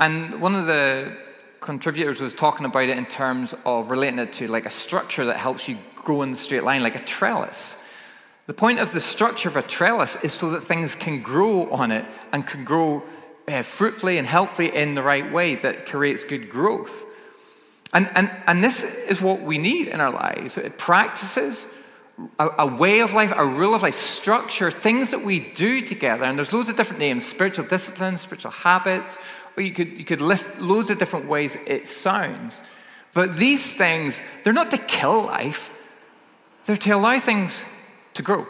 And 0.00 0.40
one 0.40 0.56
of 0.56 0.66
the 0.66 1.16
contributors 1.60 2.20
was 2.20 2.34
talking 2.34 2.66
about 2.66 2.88
it 2.88 2.98
in 2.98 3.06
terms 3.06 3.54
of 3.64 3.90
relating 3.90 4.18
it 4.18 4.32
to 4.32 4.48
like 4.48 4.66
a 4.66 4.70
structure 4.70 5.26
that 5.26 5.36
helps 5.36 5.68
you 5.68 5.76
grow 6.04 6.22
in 6.22 6.30
the 6.30 6.36
straight 6.36 6.64
line, 6.64 6.82
like 6.82 6.96
a 6.96 7.04
trellis. 7.04 7.80
The 8.46 8.54
point 8.54 8.78
of 8.78 8.92
the 8.92 9.00
structure 9.00 9.48
of 9.48 9.56
a 9.56 9.62
trellis 9.62 10.22
is 10.22 10.32
so 10.32 10.50
that 10.50 10.62
things 10.62 10.94
can 10.94 11.22
grow 11.22 11.70
on 11.70 11.90
it 11.90 12.04
and 12.32 12.46
can 12.46 12.64
grow 12.64 13.02
uh, 13.48 13.62
fruitfully 13.62 14.18
and 14.18 14.26
healthily 14.26 14.74
in 14.74 14.94
the 14.94 15.02
right 15.02 15.30
way 15.32 15.54
that 15.54 15.86
creates 15.86 16.24
good 16.24 16.50
growth. 16.50 17.06
And, 17.92 18.10
and, 18.14 18.30
and 18.46 18.62
this 18.62 18.82
is 18.82 19.20
what 19.20 19.40
we 19.40 19.56
need 19.56 19.88
in 19.88 20.00
our 20.00 20.10
lives 20.10 20.58
practices, 20.78 21.66
a, 22.38 22.48
a, 22.58 22.66
way 22.66 23.00
of 23.00 23.12
life, 23.12 23.32
a 23.34 23.46
rule 23.46 23.74
of 23.74 23.82
life, 23.82 23.94
structure, 23.94 24.70
things 24.70 25.10
that 25.10 25.22
we 25.22 25.40
do 25.40 25.80
together. 25.80 26.24
And 26.24 26.36
there's 26.36 26.52
loads 26.52 26.68
of 26.68 26.76
different 26.76 27.00
names 27.00 27.24
spiritual 27.24 27.64
disciplines, 27.64 28.20
spiritual 28.20 28.50
habits, 28.50 29.18
or 29.56 29.62
you 29.62 29.72
could, 29.72 29.88
you 29.88 30.04
could 30.04 30.20
list 30.20 30.60
loads 30.60 30.90
of 30.90 30.98
different 30.98 31.28
ways 31.28 31.56
it 31.66 31.88
sounds. 31.88 32.62
But 33.14 33.36
these 33.36 33.76
things, 33.76 34.20
they're 34.42 34.52
not 34.52 34.70
to 34.72 34.78
kill 34.78 35.26
life, 35.26 35.70
they're 36.66 36.76
to 36.76 36.90
allow 36.92 37.18
things 37.18 37.66
to 38.14 38.22
grow, 38.22 38.46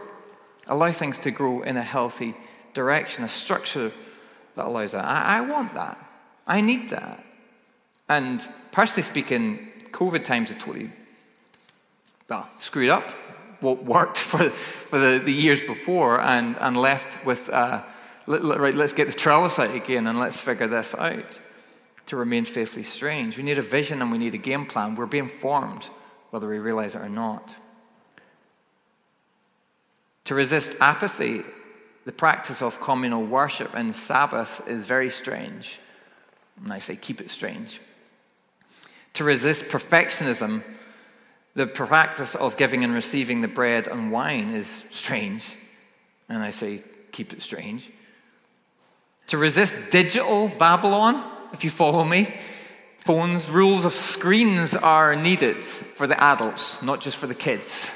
allow 0.66 0.92
things 0.92 1.18
to 1.20 1.30
grow 1.30 1.62
in 1.62 1.76
a 1.76 1.82
healthy 1.82 2.34
direction, 2.72 3.24
a 3.24 3.28
structure 3.28 3.92
that 4.56 4.66
allows 4.66 4.92
that. 4.92 5.04
I, 5.04 5.38
I 5.38 5.40
want 5.40 5.74
that. 5.74 5.98
I 6.46 6.60
need 6.60 6.90
that. 6.90 7.24
And 8.08 8.46
personally 8.72 9.02
speaking, 9.02 9.70
COVID 9.90 10.24
times 10.24 10.50
have 10.50 10.58
totally 10.58 10.90
well, 12.28 12.48
screwed 12.58 12.90
up 12.90 13.10
what 13.60 13.84
worked 13.84 14.18
for, 14.30 14.48
for 14.50 14.98
the, 14.98 15.18
the 15.18 15.32
years 15.32 15.62
before 15.62 16.20
and, 16.20 16.56
and 16.58 16.76
left 16.76 17.24
with 17.24 17.48
uh, 17.48 17.82
let, 18.26 18.42
right, 18.58 18.74
let's 18.74 18.92
get 18.92 19.06
the 19.06 19.12
trellis 19.12 19.58
out 19.58 19.74
again 19.74 20.06
and 20.06 20.18
let's 20.18 20.40
figure 20.40 20.66
this 20.66 20.94
out 20.94 21.38
to 22.06 22.16
remain 22.16 22.44
faithfully 22.44 22.82
strange. 22.82 23.36
We 23.36 23.42
need 23.42 23.58
a 23.58 23.62
vision 23.62 24.02
and 24.02 24.10
we 24.10 24.18
need 24.18 24.34
a 24.34 24.38
game 24.38 24.66
plan. 24.66 24.94
We're 24.94 25.06
being 25.06 25.28
formed, 25.28 25.88
whether 26.30 26.48
we 26.48 26.58
realize 26.58 26.94
it 26.94 27.02
or 27.02 27.08
not. 27.08 27.56
To 30.24 30.34
resist 30.34 30.76
apathy, 30.80 31.42
the 32.04 32.12
practice 32.12 32.62
of 32.62 32.80
communal 32.80 33.24
worship 33.24 33.74
and 33.74 33.94
Sabbath 33.94 34.66
is 34.66 34.86
very 34.86 35.10
strange. 35.10 35.78
And 36.62 36.72
I 36.72 36.78
say, 36.78 36.96
keep 36.96 37.20
it 37.20 37.30
strange. 37.30 37.80
To 39.14 39.24
resist 39.24 39.70
perfectionism, 39.70 40.62
the 41.54 41.66
practice 41.66 42.34
of 42.34 42.56
giving 42.56 42.84
and 42.84 42.94
receiving 42.94 43.40
the 43.40 43.48
bread 43.48 43.86
and 43.86 44.10
wine 44.10 44.50
is 44.50 44.84
strange. 44.90 45.56
And 46.28 46.42
I 46.42 46.50
say, 46.50 46.82
keep 47.12 47.32
it 47.32 47.42
strange. 47.42 47.90
To 49.28 49.38
resist 49.38 49.90
digital 49.90 50.48
Babylon, 50.48 51.24
if 51.52 51.64
you 51.64 51.70
follow 51.70 52.04
me, 52.04 52.34
phones, 52.98 53.50
rules 53.50 53.84
of 53.84 53.92
screens 53.92 54.74
are 54.74 55.14
needed 55.16 55.64
for 55.64 56.06
the 56.06 56.22
adults, 56.22 56.82
not 56.82 57.00
just 57.00 57.18
for 57.18 57.26
the 57.26 57.34
kids, 57.34 57.90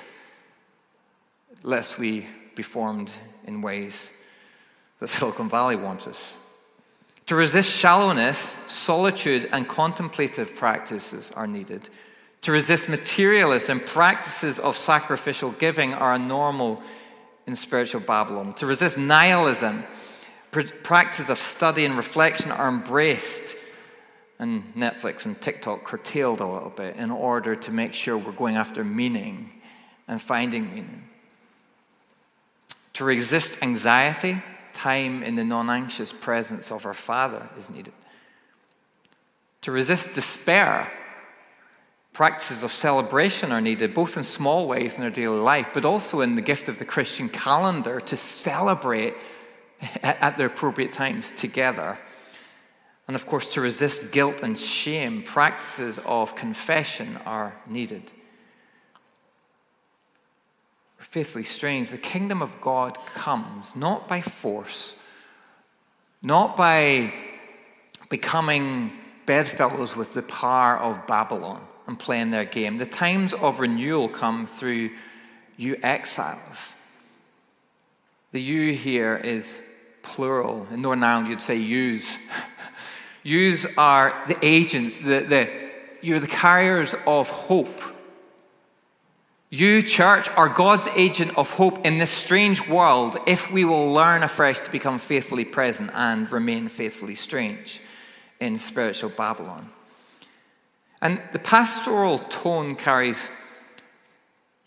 lest 1.63 1.99
we 1.99 2.27
be 2.55 2.63
formed 2.63 3.13
in 3.47 3.63
ways 3.63 4.13
that 5.01 5.09
Silicon 5.09 5.49
Valley 5.49 5.77
wants 5.77 6.07
us. 6.07 6.33
To 7.27 7.35
resist 7.35 7.71
shallowness, 7.71 8.39
solitude 8.69 9.49
and 9.53 9.69
contemplative 9.69 10.57
practices 10.57 11.31
are 11.37 11.47
needed. 11.47 11.89
To 12.43 12.53
resist 12.53 12.89
materialism, 12.89 13.81
practices 13.81 14.59
of 14.59 14.77
sacrificial 14.77 15.51
giving 15.53 15.93
are 15.95 16.19
normal 16.19 16.83
in 17.47 17.55
spiritual 17.55 18.01
Babylon. 18.01 18.55
To 18.55 18.67
resist 18.67 18.97
nihilism, 18.97 19.85
practices 20.83 21.29
of 21.29 21.39
study 21.39 21.85
and 21.85 21.97
reflection 21.97 22.51
are 22.51 22.69
embraced 22.69 23.57
and 24.39 24.63
Netflix 24.75 25.27
and 25.27 25.41
TikTok 25.41 25.85
curtailed 25.85 26.41
a 26.41 26.47
little 26.47 26.71
bit 26.71 26.97
in 26.97 27.11
order 27.11 27.57
to 27.57 27.73
make 27.73 27.95
sure 27.95 28.17
we're 28.17 28.33
going 28.33 28.57
after 28.57 28.85
meaning 28.85 29.51
and 30.07 30.23
finding 30.23 30.67
meaning. 30.69 31.03
To 32.99 33.05
resist 33.05 33.63
anxiety, 33.63 34.43
time 34.73 35.23
in 35.23 35.37
the 35.37 35.45
non 35.45 35.71
anxious 35.71 36.13
presence 36.13 36.73
of 36.73 36.85
our 36.85 36.95
Father 36.95 37.49
is 37.57 37.71
needed. 37.71 37.93
To 39.61 39.71
resist 39.71 40.17
despair, 40.17 40.91
practices 42.13 42.65
of 42.65 42.73
celebration 42.73 43.53
are 43.53 43.61
needed, 43.61 43.95
both 43.95 44.17
in 44.17 44.25
small 44.25 44.67
ways 44.67 44.99
in 44.99 45.05
our 45.05 45.11
daily 45.11 45.39
life, 45.39 45.69
but 45.73 45.85
also 45.85 46.23
in 46.23 46.35
the 46.35 46.43
gift 46.43 46.69
of 46.69 46.81
the 46.81 46.85
Christian 46.85 47.29
calendar 47.29 48.01
to 48.01 48.17
celebrate 48.17 49.15
at, 50.03 50.37
the 50.37 50.47
appropriate 50.47 50.93
times 50.93 51.31
together. 51.31 52.01
And 53.07 53.15
of 53.15 53.27
course, 53.27 53.55
to 53.55 53.61
resist 53.61 54.11
guilt 54.11 54.43
and 54.43 54.59
shame, 54.59 55.23
practices 55.23 56.01
of 56.05 56.35
confession 56.35 57.17
are 57.25 57.55
needed. 57.65 58.11
Faithfully 61.09 61.45
strange, 61.45 61.89
the 61.89 61.97
kingdom 61.97 62.43
of 62.43 62.61
God 62.61 62.99
comes 63.15 63.75
not 63.75 64.07
by 64.07 64.21
force, 64.21 64.99
not 66.21 66.55
by 66.55 67.15
becoming 68.11 68.93
bedfellows 69.25 69.97
with 69.97 70.13
the 70.13 70.23
power 70.23 70.77
of 70.77 71.07
Babylon 71.07 71.67
and 71.87 71.99
playing 71.99 72.31
their 72.31 72.45
game. 72.45 72.77
The 72.77 72.85
times 72.85 73.33
of 73.33 73.59
renewal 73.59 74.11
come 74.11 74.45
through 74.47 74.91
you 75.57 75.77
exiles. 75.83 76.75
The 78.33 78.43
you 78.43 78.75
here 78.75 79.17
is 79.17 79.63
plural. 80.03 80.67
In 80.71 80.83
Northern 80.83 81.05
Ireland, 81.05 81.29
you'd 81.29 81.41
say 81.41 81.57
yous. 81.57 82.19
yous 83.23 83.67
are 83.79 84.15
the 84.29 84.39
agents, 84.43 85.01
the, 85.01 85.21
the, 85.21 85.71
you're 86.03 86.21
the 86.21 86.27
carriers 86.27 86.95
of 87.07 87.31
hope. 87.31 87.81
You, 89.51 89.81
church, 89.81 90.29
are 90.37 90.49
God's 90.49 90.89
agent 90.95 91.39
of 91.39 91.51
hope 91.51 91.87
in 91.87 91.97
this 91.97 92.11
strange 92.11 92.69
world 92.69 93.17
if 93.27 93.51
we 93.51 93.65
will 93.65 93.93
learn 93.93 94.23
afresh 94.23 94.61
to 94.61 94.71
become 94.71 94.99
faithfully 94.99 95.47
present 95.47 95.91
and 95.95 96.31
remain 96.31 96.69
faithfully 96.69 97.15
strange 97.15 97.81
in 98.41 98.59
spiritual 98.59 99.09
Babylon. 99.09 99.71
And 101.01 101.23
the 101.33 101.39
pastoral 101.39 102.19
tone 102.19 102.75
carries 102.75 103.31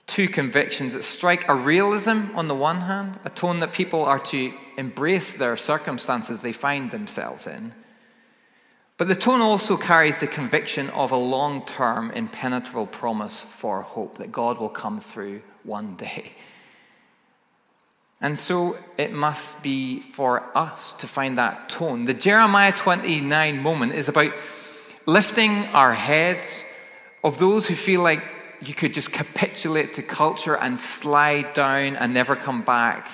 two 0.07 0.27
convictions 0.27 0.93
that 0.93 1.03
strike 1.03 1.47
a 1.47 1.53
realism 1.53 2.35
on 2.35 2.47
the 2.47 2.55
one 2.55 2.81
hand, 2.81 3.19
a 3.23 3.29
tone 3.29 3.59
that 3.59 3.73
people 3.73 4.03
are 4.03 4.19
to 4.19 4.51
embrace 4.77 5.37
their 5.37 5.55
circumstances 5.57 6.41
they 6.41 6.51
find 6.51 6.89
themselves 6.89 7.45
in. 7.45 7.73
But 9.01 9.07
the 9.07 9.15
tone 9.15 9.41
also 9.41 9.77
carries 9.77 10.19
the 10.19 10.27
conviction 10.27 10.91
of 10.91 11.11
a 11.11 11.17
long 11.17 11.65
term, 11.65 12.11
impenetrable 12.11 12.85
promise 12.85 13.41
for 13.41 13.81
hope 13.81 14.19
that 14.19 14.31
God 14.31 14.59
will 14.59 14.69
come 14.69 15.01
through 15.01 15.41
one 15.63 15.95
day. 15.95 16.33
And 18.21 18.37
so 18.37 18.77
it 18.99 19.11
must 19.11 19.63
be 19.63 20.01
for 20.01 20.55
us 20.55 20.93
to 20.93 21.07
find 21.07 21.35
that 21.39 21.67
tone. 21.67 22.05
The 22.05 22.13
Jeremiah 22.13 22.73
29 22.73 23.59
moment 23.59 23.93
is 23.93 24.07
about 24.07 24.33
lifting 25.07 25.65
our 25.73 25.95
heads 25.95 26.55
of 27.23 27.39
those 27.39 27.67
who 27.67 27.73
feel 27.73 28.03
like 28.03 28.23
you 28.63 28.75
could 28.75 28.93
just 28.93 29.11
capitulate 29.11 29.95
to 29.95 30.03
culture 30.03 30.57
and 30.57 30.79
slide 30.79 31.55
down 31.55 31.95
and 31.95 32.13
never 32.13 32.35
come 32.35 32.61
back. 32.61 33.07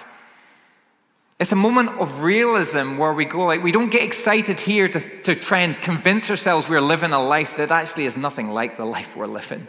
It's 1.40 1.52
a 1.52 1.56
moment 1.56 1.90
of 2.00 2.24
realism 2.24 2.98
where 2.98 3.14
we 3.14 3.26
go 3.26 3.46
like, 3.46 3.62
we 3.62 3.72
don't 3.72 3.92
get 3.92 4.02
excited 4.02 4.60
here 4.60 4.88
to, 4.88 5.22
to 5.22 5.36
try 5.36 5.60
and 5.60 5.76
convince 5.82 6.32
ourselves 6.32 6.68
we're 6.68 6.82
living 6.82 7.14
a 7.14 7.24
life 7.24 7.58
that 7.58 7.72
actually 7.72 8.06
is 8.06 8.18
nothing 8.18 8.50
like 8.50 8.76
the 8.76 8.86
life 8.86 9.16
we're 9.16 9.28
living. 9.28 9.68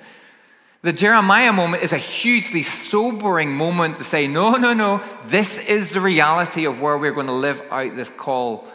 The 0.81 0.93
Jeremiah 0.93 1.53
moment 1.53 1.83
is 1.83 1.93
a 1.93 1.99
hugely 1.99 2.63
sobering 2.63 3.53
moment 3.53 3.99
to 3.99 4.05
say, 4.05 4.27
no, 4.27 4.53
no, 4.53 4.73
no, 4.73 5.03
this 5.27 5.59
is 5.59 5.91
the 5.91 6.01
reality 6.01 6.65
of 6.65 6.81
where 6.81 6.97
we're 6.97 7.13
going 7.13 7.27
to 7.27 7.33
live 7.33 7.61
out 7.71 7.97
this 7.97 8.09
call, 8.09 8.67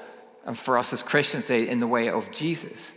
and 0.45 0.57
for 0.57 0.77
us 0.77 0.93
as 0.93 1.01
Christians, 1.01 1.49
eh, 1.49 1.59
in 1.59 1.79
the 1.79 1.87
way 1.87 2.09
of 2.09 2.29
Jesus. 2.31 2.91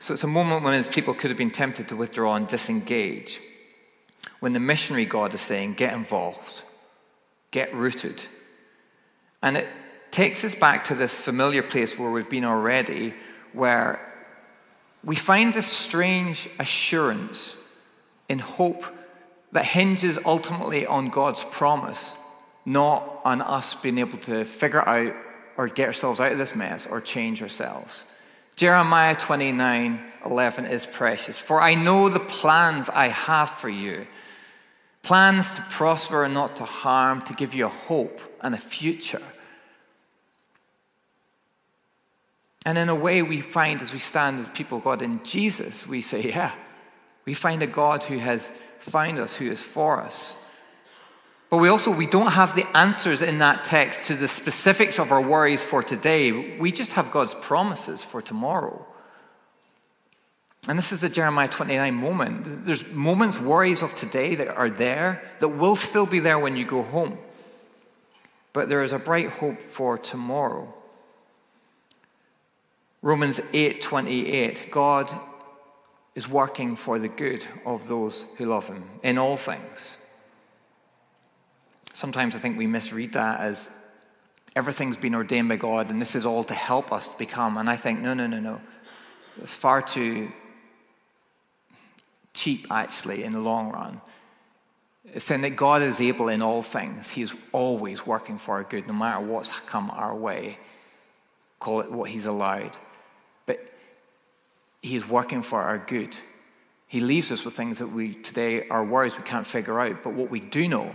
So 0.00 0.14
it's 0.14 0.24
a 0.24 0.26
moment 0.26 0.64
when 0.64 0.82
people 0.84 1.14
could 1.14 1.30
have 1.30 1.38
been 1.38 1.52
tempted 1.52 1.88
to 1.88 1.96
withdraw 1.96 2.34
and 2.34 2.48
disengage. 2.48 3.40
When 4.40 4.52
the 4.52 4.60
missionary 4.60 5.04
God 5.04 5.32
is 5.32 5.40
saying, 5.40 5.74
get 5.74 5.94
involved, 5.94 6.62
get 7.50 7.74
rooted. 7.74 8.22
And 9.42 9.56
it 9.56 9.68
takes 10.10 10.44
us 10.44 10.54
back 10.54 10.84
to 10.84 10.94
this 10.94 11.20
familiar 11.20 11.62
place 11.62 11.98
where 11.98 12.10
we've 12.10 12.28
been 12.28 12.44
already, 12.44 13.14
where 13.52 14.00
we 15.02 15.16
find 15.16 15.54
this 15.54 15.66
strange 15.66 16.48
assurance 16.58 17.56
in 18.28 18.38
hope 18.38 18.84
that 19.52 19.64
hinges 19.64 20.18
ultimately 20.24 20.86
on 20.86 21.08
God's 21.08 21.42
promise, 21.42 22.14
not 22.64 23.20
on 23.24 23.40
us 23.40 23.74
being 23.80 23.98
able 23.98 24.18
to 24.18 24.44
figure 24.44 24.86
out 24.86 25.14
or 25.56 25.68
get 25.68 25.88
ourselves 25.88 26.20
out 26.20 26.32
of 26.32 26.38
this 26.38 26.54
mess 26.54 26.86
or 26.86 27.00
change 27.00 27.42
ourselves. 27.42 28.06
Jeremiah 28.56 29.16
29 29.16 30.00
11 30.26 30.66
is 30.66 30.86
precious. 30.86 31.38
For 31.38 31.62
I 31.62 31.74
know 31.74 32.08
the 32.08 32.20
plans 32.20 32.90
I 32.90 33.08
have 33.08 33.50
for 33.50 33.70
you 33.70 34.06
plans 35.02 35.54
to 35.54 35.62
prosper 35.62 36.24
and 36.24 36.34
not 36.34 36.56
to 36.56 36.64
harm, 36.64 37.22
to 37.22 37.34
give 37.34 37.54
you 37.54 37.66
a 37.66 37.70
hope 37.70 38.20
and 38.40 38.54
a 38.54 38.58
future. 38.58 39.22
And 42.66 42.76
in 42.76 42.88
a 42.88 42.94
way, 42.94 43.22
we 43.22 43.40
find 43.40 43.80
as 43.80 43.92
we 43.92 43.98
stand 43.98 44.40
as 44.40 44.50
people 44.50 44.78
of 44.78 44.84
God 44.84 45.02
in 45.02 45.22
Jesus, 45.24 45.86
we 45.86 46.02
say, 46.02 46.28
yeah, 46.28 46.52
we 47.24 47.34
find 47.34 47.62
a 47.62 47.66
God 47.66 48.04
who 48.04 48.18
has 48.18 48.52
found 48.78 49.18
us, 49.18 49.36
who 49.36 49.50
is 49.50 49.62
for 49.62 50.00
us. 50.00 50.42
But 51.48 51.56
we 51.56 51.68
also 51.68 51.90
we 51.90 52.06
don't 52.06 52.32
have 52.32 52.54
the 52.54 52.66
answers 52.76 53.22
in 53.22 53.38
that 53.38 53.64
text 53.64 54.04
to 54.04 54.14
the 54.14 54.28
specifics 54.28 55.00
of 55.00 55.10
our 55.10 55.20
worries 55.20 55.64
for 55.64 55.82
today. 55.82 56.58
We 56.58 56.70
just 56.70 56.92
have 56.92 57.10
God's 57.10 57.34
promises 57.34 58.04
for 58.04 58.22
tomorrow. 58.22 58.86
And 60.68 60.78
this 60.78 60.92
is 60.92 61.00
the 61.00 61.08
Jeremiah 61.08 61.48
29 61.48 61.94
moment. 61.94 62.66
There's 62.66 62.92
moments, 62.92 63.38
worries 63.38 63.82
of 63.82 63.94
today 63.94 64.34
that 64.34 64.48
are 64.48 64.68
there 64.68 65.22
that 65.40 65.48
will 65.48 65.76
still 65.76 66.06
be 66.06 66.18
there 66.18 66.38
when 66.38 66.56
you 66.56 66.66
go 66.66 66.82
home. 66.82 67.18
But 68.52 68.68
there 68.68 68.82
is 68.82 68.92
a 68.92 68.98
bright 68.98 69.30
hope 69.30 69.60
for 69.60 69.96
tomorrow. 69.96 70.74
Romans 73.02 73.40
8:28 73.52 74.70
God 74.70 75.10
is 76.14 76.28
working 76.28 76.76
for 76.76 76.98
the 76.98 77.08
good 77.08 77.46
of 77.64 77.88
those 77.88 78.26
who 78.36 78.44
love 78.44 78.66
him 78.66 78.84
in 79.02 79.16
all 79.16 79.36
things. 79.36 80.04
Sometimes 81.94 82.36
I 82.36 82.38
think 82.38 82.58
we 82.58 82.66
misread 82.66 83.12
that 83.12 83.40
as 83.40 83.70
everything's 84.54 84.96
been 84.96 85.14
ordained 85.14 85.48
by 85.48 85.56
God 85.56 85.90
and 85.90 86.00
this 86.00 86.14
is 86.14 86.26
all 86.26 86.44
to 86.44 86.54
help 86.54 86.92
us 86.92 87.08
become. 87.08 87.56
And 87.56 87.70
I 87.70 87.76
think, 87.76 88.00
no, 88.00 88.12
no, 88.12 88.26
no, 88.26 88.40
no. 88.40 88.60
It's 89.40 89.56
far 89.56 89.80
too 89.80 90.30
cheap, 92.40 92.66
actually, 92.70 93.22
in 93.22 93.32
the 93.32 93.40
long 93.40 93.70
run. 93.70 94.00
It's 95.04 95.24
saying 95.24 95.42
that 95.42 95.56
God 95.56 95.82
is 95.82 96.00
able 96.00 96.28
in 96.28 96.40
all 96.40 96.62
things. 96.62 97.10
He 97.10 97.22
is 97.22 97.34
always 97.52 98.06
working 98.06 98.38
for 98.38 98.54
our 98.54 98.64
good, 98.64 98.86
no 98.86 98.94
matter 98.94 99.24
what's 99.24 99.58
come 99.60 99.90
our 99.90 100.14
way. 100.14 100.58
Call 101.58 101.80
it 101.80 101.92
what 101.92 102.10
He's 102.10 102.26
allowed. 102.26 102.76
But 103.44 103.60
He 104.82 104.96
is 104.96 105.06
working 105.08 105.42
for 105.42 105.60
our 105.60 105.78
good. 105.78 106.16
He 106.86 107.00
leaves 107.00 107.30
us 107.30 107.44
with 107.44 107.54
things 107.54 107.78
that 107.78 107.88
we 107.88 108.14
today 108.14 108.66
are 108.68 108.84
worries 108.84 109.16
we 109.16 109.22
can't 109.24 109.46
figure 109.46 109.78
out. 109.78 110.02
But 110.02 110.14
what 110.14 110.30
we 110.30 110.40
do 110.40 110.66
know 110.66 110.94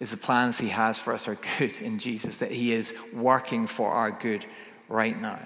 is 0.00 0.10
the 0.10 0.16
plans 0.16 0.58
He 0.58 0.68
has 0.68 0.98
for 0.98 1.12
us 1.12 1.28
are 1.28 1.38
good 1.58 1.76
in 1.78 1.98
Jesus, 1.98 2.38
that 2.38 2.52
He 2.52 2.72
is 2.72 2.94
working 3.14 3.66
for 3.66 3.90
our 3.90 4.10
good 4.10 4.46
right 4.88 5.20
now. 5.20 5.40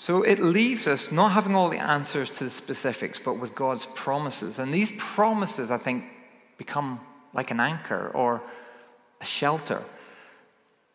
So 0.00 0.22
it 0.22 0.38
leaves 0.38 0.86
us 0.86 1.12
not 1.12 1.32
having 1.32 1.54
all 1.54 1.68
the 1.68 1.76
answers 1.76 2.30
to 2.38 2.44
the 2.44 2.48
specifics, 2.48 3.18
but 3.18 3.34
with 3.34 3.54
God's 3.54 3.84
promises. 3.84 4.58
And 4.58 4.72
these 4.72 4.92
promises, 4.96 5.70
I 5.70 5.76
think, 5.76 6.04
become 6.56 7.00
like 7.34 7.50
an 7.50 7.60
anchor 7.60 8.10
or 8.14 8.40
a 9.20 9.26
shelter 9.26 9.82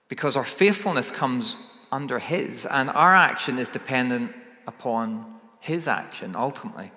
because 0.07 0.35
our 0.35 0.43
faithfulness 0.43 1.11
comes 1.11 1.55
under 1.91 2.17
His, 2.17 2.65
and 2.65 2.89
our 2.89 3.13
action 3.13 3.59
is 3.59 3.69
dependent 3.69 4.33
upon 4.65 5.35
His 5.59 5.87
action 5.87 6.35
ultimately. 6.35 6.91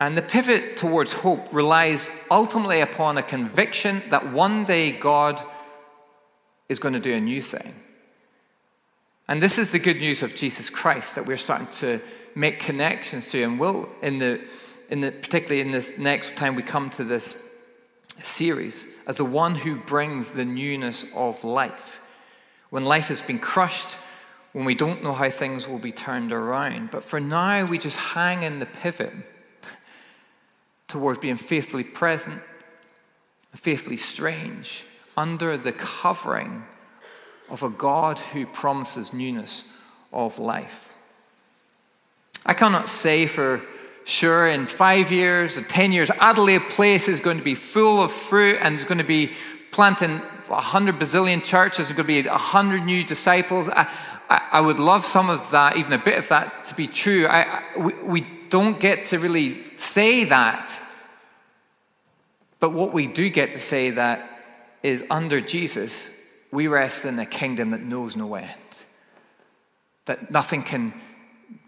And 0.00 0.16
the 0.16 0.22
pivot 0.22 0.78
towards 0.78 1.12
hope 1.12 1.52
relies 1.52 2.10
ultimately 2.30 2.80
upon 2.80 3.18
a 3.18 3.22
conviction 3.22 4.00
that 4.08 4.32
one 4.32 4.64
day 4.64 4.92
God 4.92 5.38
is 6.70 6.78
going 6.78 6.94
to 6.94 7.00
do 7.00 7.12
a 7.12 7.20
new 7.20 7.42
thing. 7.42 7.74
And 9.32 9.40
this 9.40 9.56
is 9.56 9.70
the 9.70 9.78
good 9.78 9.96
news 9.96 10.22
of 10.22 10.34
Jesus 10.34 10.68
Christ 10.68 11.14
that 11.14 11.24
we're 11.24 11.38
starting 11.38 11.66
to 11.78 12.02
make 12.34 12.60
connections 12.60 13.28
to, 13.28 13.42
and 13.42 13.58
will 13.58 13.88
in 14.02 14.18
the, 14.18 14.42
in 14.90 15.00
the 15.00 15.10
particularly 15.10 15.62
in 15.62 15.70
this 15.70 15.96
next 15.96 16.36
time 16.36 16.54
we 16.54 16.62
come 16.62 16.90
to 16.90 17.02
this 17.02 17.42
series, 18.18 18.86
as 19.06 19.16
the 19.16 19.24
one 19.24 19.54
who 19.54 19.76
brings 19.76 20.32
the 20.32 20.44
newness 20.44 21.06
of 21.14 21.44
life. 21.44 21.98
When 22.68 22.84
life 22.84 23.08
has 23.08 23.22
been 23.22 23.38
crushed, 23.38 23.96
when 24.52 24.66
we 24.66 24.74
don't 24.74 25.02
know 25.02 25.14
how 25.14 25.30
things 25.30 25.66
will 25.66 25.78
be 25.78 25.92
turned 25.92 26.30
around. 26.30 26.90
But 26.90 27.02
for 27.02 27.18
now, 27.18 27.64
we 27.64 27.78
just 27.78 27.96
hang 27.96 28.42
in 28.42 28.58
the 28.58 28.66
pivot 28.66 29.14
towards 30.88 31.20
being 31.20 31.38
faithfully 31.38 31.84
present, 31.84 32.42
faithfully 33.54 33.96
strange, 33.96 34.84
under 35.16 35.56
the 35.56 35.72
covering 35.72 36.64
of 37.52 37.62
a 37.62 37.68
God 37.68 38.18
who 38.18 38.46
promises 38.46 39.12
newness 39.12 39.70
of 40.12 40.38
life. 40.38 40.92
I 42.44 42.54
cannot 42.54 42.88
say 42.88 43.26
for 43.26 43.60
sure 44.04 44.48
in 44.48 44.66
five 44.66 45.12
years 45.12 45.56
or 45.56 45.62
ten 45.62 45.92
years, 45.92 46.10
Adelaide 46.18 46.62
Place 46.70 47.06
is 47.06 47.20
going 47.20 47.38
to 47.38 47.44
be 47.44 47.54
full 47.54 48.02
of 48.02 48.10
fruit 48.10 48.58
and 48.60 48.74
it's 48.74 48.84
going 48.84 48.98
to 48.98 49.04
be 49.04 49.30
planting 49.70 50.18
100 50.48 50.98
bazillion 50.98 51.42
churches, 51.42 51.88
there's 51.88 51.96
going 51.96 52.06
to 52.06 52.22
be 52.22 52.28
100 52.28 52.84
new 52.84 53.04
disciples. 53.04 53.68
I, 53.68 53.88
I, 54.28 54.48
I, 54.52 54.60
would 54.60 54.78
love 54.78 55.04
some 55.04 55.30
of 55.30 55.50
that, 55.50 55.76
even 55.76 55.92
a 55.92 55.98
bit 55.98 56.18
of 56.18 56.28
that, 56.28 56.66
to 56.66 56.74
be 56.74 56.86
true. 56.86 57.26
I, 57.26 57.62
we, 57.78 57.94
we 58.02 58.26
don't 58.50 58.78
get 58.78 59.06
to 59.06 59.18
really 59.18 59.64
say 59.78 60.24
that. 60.24 60.80
But 62.60 62.70
what 62.70 62.92
we 62.92 63.06
do 63.06 63.30
get 63.30 63.52
to 63.52 63.60
say 63.60 63.90
that 63.90 64.28
is 64.82 65.04
under 65.10 65.40
Jesus, 65.40 66.10
we 66.52 66.66
rest 66.66 67.04
in 67.06 67.18
a 67.18 67.26
kingdom 67.26 67.70
that 67.70 67.82
knows 67.82 68.16
no 68.16 68.34
end. 68.34 68.50
That 70.04 70.30
nothing 70.30 70.62
can 70.62 70.92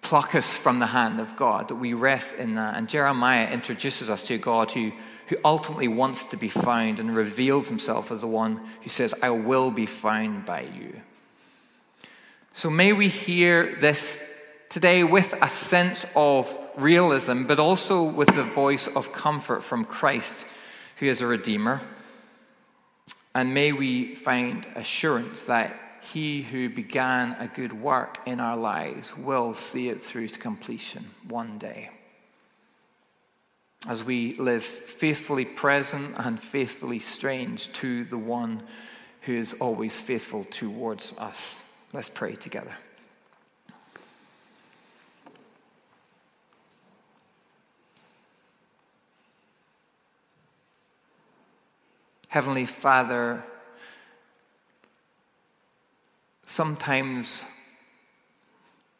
pluck 0.02 0.34
us 0.34 0.54
from 0.54 0.78
the 0.78 0.86
hand 0.86 1.18
of 1.18 1.34
God, 1.34 1.68
that 1.68 1.76
we 1.76 1.94
rest 1.94 2.36
in 2.36 2.54
that. 2.56 2.76
And 2.76 2.88
Jeremiah 2.88 3.50
introduces 3.50 4.10
us 4.10 4.22
to 4.24 4.36
God 4.38 4.70
who, 4.70 4.92
who 5.28 5.36
ultimately 5.44 5.88
wants 5.88 6.26
to 6.26 6.36
be 6.36 6.50
found 6.50 7.00
and 7.00 7.16
reveals 7.16 7.68
himself 7.68 8.12
as 8.12 8.20
the 8.20 8.26
one 8.26 8.60
who 8.82 8.90
says, 8.90 9.14
I 9.22 9.30
will 9.30 9.70
be 9.70 9.86
found 9.86 10.44
by 10.44 10.60
you. 10.60 11.00
So 12.52 12.68
may 12.70 12.92
we 12.92 13.08
hear 13.08 13.76
this 13.80 14.22
today 14.68 15.02
with 15.02 15.34
a 15.40 15.48
sense 15.48 16.04
of 16.14 16.56
realism, 16.76 17.44
but 17.44 17.58
also 17.58 18.02
with 18.02 18.28
the 18.34 18.44
voice 18.44 18.86
of 18.94 19.12
comfort 19.12 19.62
from 19.62 19.84
Christ, 19.84 20.44
who 20.98 21.06
is 21.06 21.22
a 21.22 21.26
Redeemer. 21.26 21.80
And 23.34 23.52
may 23.52 23.72
we 23.72 24.14
find 24.14 24.66
assurance 24.76 25.46
that 25.46 25.80
he 26.12 26.42
who 26.42 26.68
began 26.68 27.32
a 27.38 27.48
good 27.48 27.72
work 27.72 28.18
in 28.26 28.38
our 28.38 28.56
lives 28.56 29.16
will 29.16 29.54
see 29.54 29.88
it 29.88 30.00
through 30.00 30.28
to 30.28 30.38
completion 30.38 31.04
one 31.28 31.58
day. 31.58 31.90
As 33.88 34.04
we 34.04 34.34
live 34.34 34.64
faithfully 34.64 35.44
present 35.44 36.14
and 36.18 36.38
faithfully 36.38 37.00
strange 37.00 37.72
to 37.74 38.04
the 38.04 38.18
one 38.18 38.62
who 39.22 39.34
is 39.34 39.54
always 39.54 40.00
faithful 40.00 40.44
towards 40.44 41.16
us. 41.18 41.58
Let's 41.92 42.10
pray 42.10 42.34
together. 42.34 42.72
Heavenly 52.34 52.64
Father, 52.64 53.44
sometimes 56.44 57.44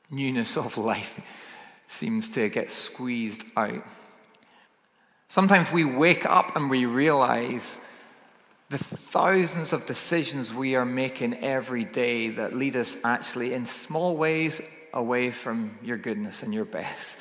newness 0.08 0.56
of 0.56 0.78
life 0.78 1.20
seems 1.88 2.28
to 2.28 2.48
get 2.48 2.70
squeezed 2.70 3.42
out. 3.56 3.82
Sometimes 5.26 5.72
we 5.72 5.84
wake 5.84 6.24
up 6.24 6.54
and 6.54 6.70
we 6.70 6.86
realize 6.86 7.80
the 8.70 8.78
thousands 8.78 9.72
of 9.72 9.84
decisions 9.84 10.54
we 10.54 10.76
are 10.76 10.86
making 10.86 11.34
every 11.38 11.82
day 11.82 12.28
that 12.28 12.54
lead 12.54 12.76
us 12.76 12.98
actually 13.02 13.52
in 13.52 13.64
small 13.64 14.16
ways 14.16 14.60
away 14.92 15.32
from 15.32 15.76
your 15.82 15.96
goodness 15.96 16.44
and 16.44 16.54
your 16.54 16.66
best. 16.66 17.18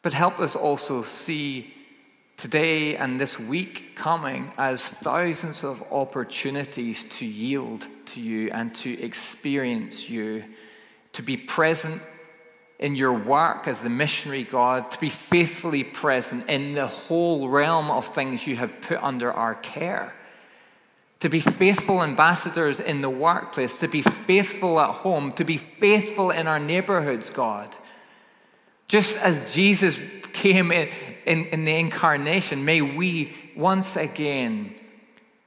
But 0.00 0.14
help 0.14 0.40
us 0.40 0.56
also 0.56 1.02
see 1.02 1.74
today 2.36 2.96
and 2.96 3.18
this 3.18 3.40
week 3.40 3.92
coming 3.94 4.52
as 4.58 4.82
thousands 4.82 5.64
of 5.64 5.82
opportunities 5.90 7.04
to 7.04 7.24
yield 7.24 7.86
to 8.06 8.20
you 8.20 8.50
and 8.52 8.74
to 8.74 9.02
experience 9.02 10.10
you, 10.10 10.44
to 11.12 11.22
be 11.22 11.36
present 11.36 12.02
in 12.78 12.94
your 12.94 13.12
work 13.12 13.66
as 13.66 13.80
the 13.80 13.88
missionary 13.88 14.44
God, 14.44 14.90
to 14.92 15.00
be 15.00 15.08
faithfully 15.08 15.82
present 15.82 16.48
in 16.48 16.74
the 16.74 16.86
whole 16.86 17.48
realm 17.48 17.90
of 17.90 18.06
things 18.06 18.46
you 18.46 18.56
have 18.56 18.80
put 18.82 19.02
under 19.02 19.32
our 19.32 19.54
care. 19.54 20.12
To 21.20 21.30
be 21.30 21.40
faithful 21.40 22.02
ambassadors 22.02 22.78
in 22.78 23.00
the 23.00 23.08
workplace, 23.08 23.78
to 23.78 23.88
be 23.88 24.02
faithful 24.02 24.78
at 24.78 24.90
home, 24.90 25.32
to 25.32 25.44
be 25.44 25.56
faithful 25.56 26.30
in 26.30 26.46
our 26.46 26.60
neighborhoods, 26.60 27.30
God. 27.30 27.74
Just 28.88 29.16
as 29.16 29.54
Jesus 29.54 29.98
came 30.34 30.70
in, 30.70 30.88
in, 31.26 31.46
in 31.46 31.64
the 31.64 31.74
incarnation, 31.74 32.64
may 32.64 32.80
we 32.80 33.34
once 33.56 33.96
again 33.96 34.74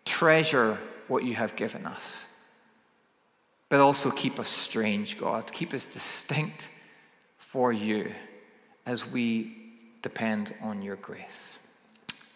treasure 0.06 0.78
what 1.08 1.24
you 1.24 1.36
have 1.36 1.56
given 1.56 1.86
us. 1.86 2.28
But 3.70 3.80
also 3.80 4.12
keep 4.12 4.40
us 4.40 4.50
strange, 4.50 5.18
God. 5.20 5.52
Keep 5.52 5.74
us 5.74 5.86
distinct 5.86 6.70
for 7.38 7.72
you 7.72 8.12
as 8.86 9.10
we 9.10 9.56
depend 10.02 10.54
on 10.62 10.82
your 10.82 10.96
grace. 10.98 11.60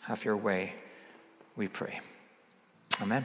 Have 0.01 0.23
your 0.25 0.37
way, 0.37 0.73
we 1.55 1.67
pray. 1.67 1.99
Amen. 3.01 3.23